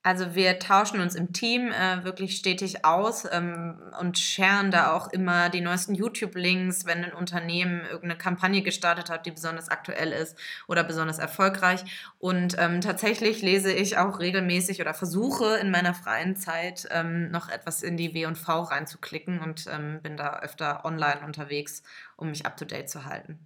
Also 0.04 0.36
wir 0.36 0.58
tauschen 0.60 1.02
uns 1.02 1.16
im 1.16 1.34
Team 1.34 1.70
äh, 1.72 2.04
wirklich 2.06 2.38
stetig 2.38 2.86
aus 2.86 3.28
ähm, 3.30 3.78
und 4.00 4.18
scheren 4.18 4.72
da 4.72 4.94
auch 4.94 5.12
immer 5.12 5.50
die 5.50 5.60
neuesten 5.60 5.96
YouTube-Links, 5.96 6.86
wenn 6.86 7.04
ein 7.04 7.14
Unternehmen 7.14 7.82
irgendeine 7.82 8.18
Kampagne 8.18 8.62
gestartet 8.62 9.10
hat, 9.10 9.26
die 9.26 9.32
besonders 9.32 9.68
aktuell 9.68 10.14
ist 10.14 10.38
oder 10.68 10.86
besonders 10.86 11.20
erfolgreich. 11.20 11.84
Und 12.20 12.56
ähm, 12.58 12.80
tatsächlich 12.80 13.42
lese 13.42 13.74
ich 13.74 13.98
auch 13.98 14.20
regelmäßig 14.20 14.80
oder 14.80 14.94
versuche 14.94 15.58
in 15.58 15.72
meiner 15.72 15.94
freien 15.94 16.38
Zeit 16.38 16.88
ähm, 16.92 17.30
noch 17.30 17.50
etwas 17.50 17.84
in 17.84 17.98
die 17.98 18.14
W&V 18.14 18.62
reinzuklicken 18.62 19.40
und 19.40 19.66
ähm, 19.68 20.00
bin 20.02 20.16
da 20.16 20.40
öfter 20.40 20.86
online 20.86 21.26
unterwegs, 21.26 21.84
um 22.16 22.30
mich 22.30 22.46
up-to-date 22.46 22.90
zu 22.90 23.04
halten. 23.04 23.40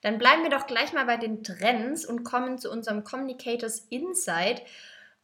Dann 0.00 0.18
bleiben 0.18 0.42
wir 0.42 0.50
doch 0.50 0.66
gleich 0.66 0.92
mal 0.92 1.06
bei 1.06 1.16
den 1.16 1.44
Trends 1.44 2.04
und 2.04 2.24
kommen 2.24 2.58
zu 2.58 2.70
unserem 2.70 3.04
Communicators 3.04 3.86
Insight. 3.88 4.62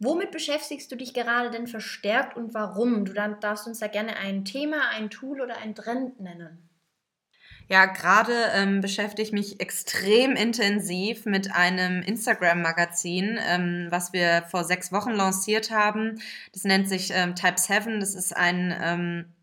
Womit 0.00 0.30
beschäftigst 0.30 0.92
du 0.92 0.96
dich 0.96 1.12
gerade 1.12 1.50
denn 1.50 1.66
verstärkt 1.66 2.36
und 2.36 2.54
warum? 2.54 3.04
Du 3.04 3.12
darfst 3.12 3.66
uns 3.66 3.80
da 3.80 3.88
gerne 3.88 4.16
ein 4.16 4.44
Thema, 4.44 4.90
ein 4.90 5.10
Tool 5.10 5.40
oder 5.40 5.58
ein 5.58 5.74
Trend 5.74 6.20
nennen. 6.20 6.68
Ja, 7.70 7.84
gerade 7.84 8.32
ähm, 8.54 8.80
beschäftige 8.80 9.22
ich 9.22 9.32
mich 9.32 9.60
extrem 9.60 10.36
intensiv 10.36 11.26
mit 11.26 11.54
einem 11.54 12.02
Instagram-Magazin, 12.02 13.38
ähm, 13.46 13.88
was 13.90 14.14
wir 14.14 14.44
vor 14.50 14.64
sechs 14.64 14.90
Wochen 14.90 15.10
lanciert 15.10 15.70
haben. 15.70 16.18
Das 16.54 16.64
nennt 16.64 16.88
sich 16.88 17.10
ähm, 17.12 17.34
Type 17.34 17.58
7. 17.58 18.00
Das 18.00 18.14
ist 18.14 18.34
ein 18.34 18.74
ähm, 18.82 19.34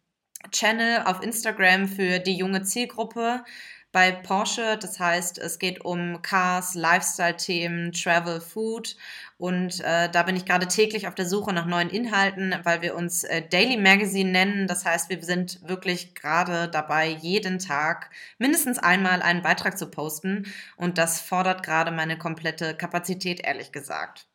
Channel 0.52 1.04
auf 1.06 1.22
Instagram 1.22 1.88
für 1.88 2.18
die 2.18 2.36
junge 2.36 2.64
Zielgruppe 2.64 3.44
bei 3.92 4.12
Porsche. 4.12 4.78
Das 4.82 5.00
heißt, 5.00 5.38
es 5.38 5.60
geht 5.60 5.86
um 5.86 6.22
Cars, 6.24 6.74
Lifestyle-Themen, 6.74 7.92
Travel, 7.92 8.42
Food. 8.42 8.98
Und 9.38 9.82
äh, 9.82 10.10
da 10.10 10.24
bin 10.24 10.38
ich 10.38 10.46
gerade 10.46 10.68
täglich 10.68 11.08
auf 11.08 11.16
der 11.16 11.26
Suche 11.26 11.52
nach 11.52 11.66
neuen 11.66 11.90
Inhalten, 11.90 12.56
weil 12.64 12.82
wir 12.82 12.96
uns 12.96 13.26
äh, 13.26 13.42
Daily 13.42 13.76
Magazine 13.76 14.32
nennen. 14.32 14.68
Das 14.68 14.86
heißt, 14.86 15.10
wir 15.10 15.22
sind 15.22 15.68
wirklich 15.68 16.16
gerade 16.16 16.70
dabei, 16.70 17.10
jeden 17.10 17.60
Tag 17.60 18.12
mindestens 18.38 18.80
einmal 18.80 19.22
einen 19.22 19.42
Beitrag 19.42 19.78
zu 19.78 19.88
posten. 19.88 20.46
Und 20.78 20.98
das 20.98 21.20
fordert 21.20 21.64
gerade 21.64 21.92
meine 21.92 22.18
komplette 22.18 22.76
Kapazität, 22.76 23.42
ehrlich 23.44 23.74
gesagt. 23.74 24.28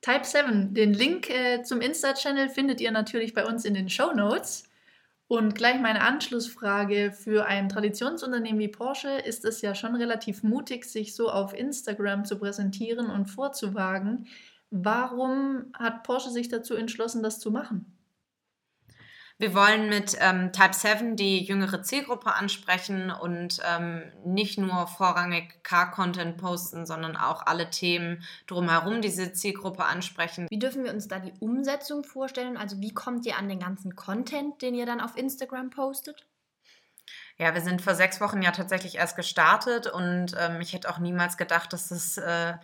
Type 0.00 0.24
7, 0.24 0.74
den 0.74 0.94
Link 0.94 1.30
äh, 1.30 1.62
zum 1.62 1.80
Insta-Channel 1.80 2.48
findet 2.48 2.80
ihr 2.80 2.90
natürlich 2.90 3.34
bei 3.34 3.44
uns 3.44 3.64
in 3.64 3.74
den 3.74 3.88
Show 3.88 4.12
Notes. 4.12 4.67
Und 5.28 5.54
gleich 5.54 5.80
meine 5.80 6.00
Anschlussfrage 6.02 7.12
für 7.12 7.46
ein 7.46 7.68
Traditionsunternehmen 7.68 8.58
wie 8.60 8.68
Porsche 8.68 9.10
ist 9.10 9.44
es 9.44 9.60
ja 9.60 9.74
schon 9.74 9.94
relativ 9.94 10.42
mutig, 10.42 10.86
sich 10.86 11.14
so 11.14 11.30
auf 11.30 11.52
Instagram 11.54 12.24
zu 12.24 12.38
präsentieren 12.38 13.10
und 13.10 13.26
vorzuwagen. 13.26 14.26
Warum 14.70 15.66
hat 15.74 16.02
Porsche 16.02 16.30
sich 16.30 16.48
dazu 16.48 16.74
entschlossen, 16.74 17.22
das 17.22 17.40
zu 17.40 17.50
machen? 17.50 17.97
Wir 19.40 19.54
wollen 19.54 19.88
mit 19.88 20.16
ähm, 20.18 20.52
Type 20.52 20.74
7 20.74 21.14
die 21.14 21.44
jüngere 21.44 21.80
Zielgruppe 21.84 22.34
ansprechen 22.34 23.12
und 23.12 23.60
ähm, 23.64 24.02
nicht 24.24 24.58
nur 24.58 24.88
vorrangig 24.88 25.62
Car-Content 25.62 26.38
posten, 26.38 26.86
sondern 26.86 27.16
auch 27.16 27.46
alle 27.46 27.70
Themen 27.70 28.24
drumherum 28.48 29.00
diese 29.00 29.32
Zielgruppe 29.32 29.84
ansprechen. 29.84 30.48
Wie 30.50 30.58
dürfen 30.58 30.82
wir 30.82 30.92
uns 30.92 31.06
da 31.06 31.20
die 31.20 31.32
Umsetzung 31.38 32.02
vorstellen? 32.02 32.56
Also 32.56 32.80
wie 32.80 32.92
kommt 32.92 33.26
ihr 33.26 33.38
an 33.38 33.48
den 33.48 33.60
ganzen 33.60 33.94
Content, 33.94 34.60
den 34.60 34.74
ihr 34.74 34.86
dann 34.86 35.00
auf 35.00 35.16
Instagram 35.16 35.70
postet? 35.70 36.26
Ja, 37.36 37.54
wir 37.54 37.60
sind 37.60 37.80
vor 37.80 37.94
sechs 37.94 38.20
Wochen 38.20 38.42
ja 38.42 38.50
tatsächlich 38.50 38.96
erst 38.96 39.14
gestartet 39.14 39.86
und 39.86 40.34
ähm, 40.36 40.60
ich 40.60 40.72
hätte 40.72 40.90
auch 40.90 40.98
niemals 40.98 41.36
gedacht, 41.36 41.72
dass 41.72 41.90
das 41.90 42.18
äh, 42.18 42.54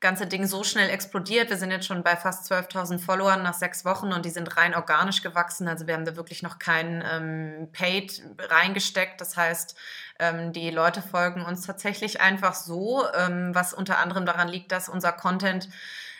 ganze 0.00 0.26
Ding 0.26 0.46
so 0.46 0.62
schnell 0.62 0.90
explodiert. 0.90 1.48
Wir 1.48 1.56
sind 1.56 1.70
jetzt 1.70 1.86
schon 1.86 2.02
bei 2.02 2.16
fast 2.16 2.50
12.000 2.50 2.98
Followern 2.98 3.42
nach 3.42 3.54
sechs 3.54 3.84
Wochen 3.84 4.12
und 4.12 4.24
die 4.24 4.30
sind 4.30 4.56
rein 4.56 4.74
organisch 4.74 5.22
gewachsen. 5.22 5.68
Also 5.68 5.86
wir 5.86 5.94
haben 5.94 6.04
da 6.04 6.16
wirklich 6.16 6.42
noch 6.42 6.58
kein 6.58 7.02
ähm, 7.10 7.68
Paid 7.72 8.22
reingesteckt. 8.38 9.20
Das 9.20 9.36
heißt, 9.36 9.76
ähm, 10.18 10.52
die 10.52 10.70
Leute 10.70 11.00
folgen 11.00 11.42
uns 11.42 11.66
tatsächlich 11.66 12.20
einfach 12.20 12.54
so, 12.54 13.04
ähm, 13.14 13.54
was 13.54 13.72
unter 13.72 13.98
anderem 13.98 14.26
daran 14.26 14.48
liegt, 14.48 14.70
dass 14.70 14.88
unser 14.88 15.12
Content 15.12 15.68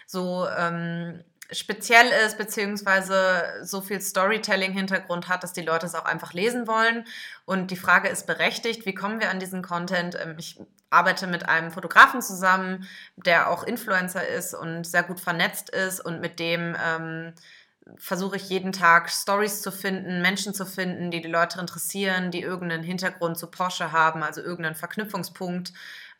so 0.07 0.47
ähm, 0.49 1.23
speziell 1.53 2.09
ist, 2.27 2.39
beziehungsweise 2.39 3.45
so 3.63 3.81
viel 3.81 4.01
Storytelling-Hintergrund 4.01 5.29
hat, 5.29 5.43
dass 5.43 5.53
die 5.53 5.63
Leute 5.63 5.87
es 5.87 5.95
auch 5.95 6.05
einfach 6.05 6.33
lesen 6.33 6.67
wollen. 6.67 7.05
Und 7.45 7.71
die 7.71 7.77
Frage 7.77 8.09
ist 8.09 8.27
berechtigt, 8.27 8.87
wie 8.87 8.95
kommen 8.95 9.21
wir 9.21 9.31
an 9.31 9.41
diesen 9.41 9.63
Content? 9.63 10.17
Ähm, 10.21 10.37
ich 10.39 10.59
arbeite 10.91 11.27
mit 11.27 11.49
einem 11.49 11.71
Fotografen 11.71 12.23
zusammen, 12.23 12.87
der 13.17 13.51
auch 13.51 13.65
Influencer 13.65 14.27
ist 14.27 14.55
und 14.55 14.85
sehr 14.85 15.03
gut 15.03 15.21
vernetzt 15.21 15.71
ist 15.71 16.01
und 16.01 16.21
mit 16.21 16.39
dem 16.39 16.77
ähm, 16.83 17.33
versuche 17.97 18.37
ich 18.37 18.49
jeden 18.49 18.73
Tag 18.73 19.11
Stories 19.11 19.63
zu 19.63 19.71
finden, 19.71 20.23
Menschen 20.23 20.55
zu 20.55 20.67
finden, 20.67 21.11
die 21.11 21.21
die 21.21 21.29
Leute 21.29 21.61
interessieren, 21.61 22.31
die 22.31 22.41
irgendeinen 22.43 22.83
Hintergrund 22.83 23.39
zu 23.39 23.47
Porsche 23.49 23.93
haben, 23.93 24.23
also 24.23 24.41
irgendeinen 24.41 24.75
Verknüpfungspunkt 24.75 25.73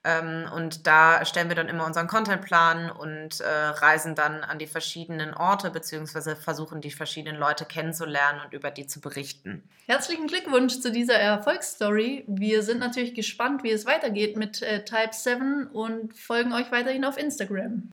ähm, 0.07 0.49
und 0.55 0.87
da 0.87 1.25
stellen 1.25 1.49
wir 1.49 1.57
dann 1.57 1.69
immer 1.69 1.85
unseren 1.85 2.07
Contentplan 2.07 2.91
und 2.91 3.41
äh, 3.41 3.45
reisen 3.49 4.15
dann 4.15 4.45
an 4.45 4.61
die 4.61 4.69
verschiedenen 4.69 5.35
Orte 5.35 5.71
beziehungsweise 5.71 6.37
versuchen 6.37 6.81
die 6.81 6.93
verschiedenen 6.93 7.41
Leute 7.41 7.65
kennenzulernen 7.65 8.41
und 8.45 8.53
über 8.53 8.71
die 8.71 8.87
zu 8.87 9.01
berichten. 9.01 9.69
Herzlichen 9.87 10.29
Glückwunsch 10.29 10.79
zu 10.79 10.93
dieser 10.93 11.15
Erfolgsstory. 11.15 12.25
Wir 12.29 12.63
sind 12.63 12.79
natürlich 12.79 13.15
gespannt, 13.15 13.65
wie 13.65 13.73
es 13.73 13.85
weitergeht 13.85 14.37
mit 14.37 14.63
äh, 14.63 14.85
Type 14.85 15.13
7 15.13 15.67
und 15.67 16.17
folgen 16.17 16.53
euch 16.53 16.71
weiterhin 16.71 17.05
auf 17.05 17.19
Instagram. 17.19 17.91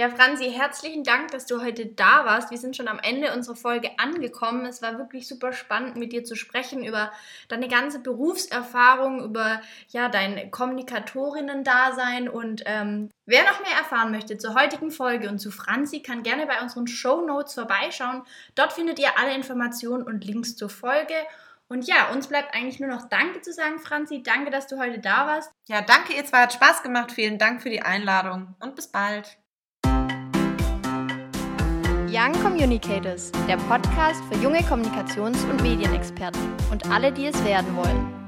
Ja, 0.00 0.08
Franzi, 0.08 0.50
herzlichen 0.50 1.04
Dank, 1.04 1.30
dass 1.30 1.44
du 1.44 1.60
heute 1.60 1.84
da 1.84 2.24
warst. 2.24 2.50
Wir 2.50 2.56
sind 2.56 2.74
schon 2.74 2.88
am 2.88 2.98
Ende 3.00 3.34
unserer 3.34 3.54
Folge 3.54 3.90
angekommen. 3.98 4.64
Es 4.64 4.80
war 4.80 4.96
wirklich 4.96 5.28
super 5.28 5.52
spannend, 5.52 5.96
mit 5.96 6.14
dir 6.14 6.24
zu 6.24 6.36
sprechen 6.36 6.82
über 6.82 7.12
deine 7.48 7.68
ganze 7.68 7.98
Berufserfahrung, 7.98 9.22
über 9.22 9.60
ja, 9.90 10.08
dein 10.08 10.50
Kommunikatorinnen-Dasein. 10.50 12.30
Und 12.30 12.62
ähm, 12.64 13.10
wer 13.26 13.42
noch 13.42 13.60
mehr 13.60 13.76
erfahren 13.76 14.10
möchte 14.10 14.38
zur 14.38 14.54
heutigen 14.54 14.90
Folge 14.90 15.28
und 15.28 15.38
zu 15.38 15.50
Franzi, 15.50 16.00
kann 16.00 16.22
gerne 16.22 16.46
bei 16.46 16.62
unseren 16.62 16.86
Show 16.86 17.20
Notes 17.20 17.52
vorbeischauen. 17.52 18.22
Dort 18.54 18.72
findet 18.72 18.98
ihr 18.98 19.18
alle 19.18 19.34
Informationen 19.34 20.04
und 20.04 20.24
Links 20.24 20.56
zur 20.56 20.70
Folge. 20.70 21.12
Und 21.68 21.86
ja, 21.86 22.10
uns 22.10 22.26
bleibt 22.26 22.54
eigentlich 22.54 22.80
nur 22.80 22.88
noch 22.88 23.06
Danke 23.10 23.42
zu 23.42 23.52
sagen, 23.52 23.78
Franzi. 23.78 24.22
Danke, 24.22 24.50
dass 24.50 24.66
du 24.66 24.78
heute 24.78 24.98
da 24.98 25.26
warst. 25.26 25.52
Ja, 25.68 25.82
danke, 25.82 26.14
ihr 26.14 26.24
zwei. 26.24 26.44
Hat 26.44 26.54
Spaß 26.54 26.82
gemacht. 26.82 27.12
Vielen 27.12 27.36
Dank 27.36 27.60
für 27.60 27.68
die 27.68 27.82
Einladung 27.82 28.56
und 28.60 28.74
bis 28.76 28.86
bald. 28.86 29.39
Young 32.12 32.32
Communicators, 32.42 33.30
der 33.46 33.56
Podcast 33.56 34.20
für 34.28 34.42
junge 34.42 34.58
Kommunikations- 34.62 35.48
und 35.48 35.62
Medienexperten 35.62 36.40
und 36.72 36.90
alle, 36.90 37.12
die 37.12 37.26
es 37.26 37.44
werden 37.44 37.76
wollen. 37.76 38.19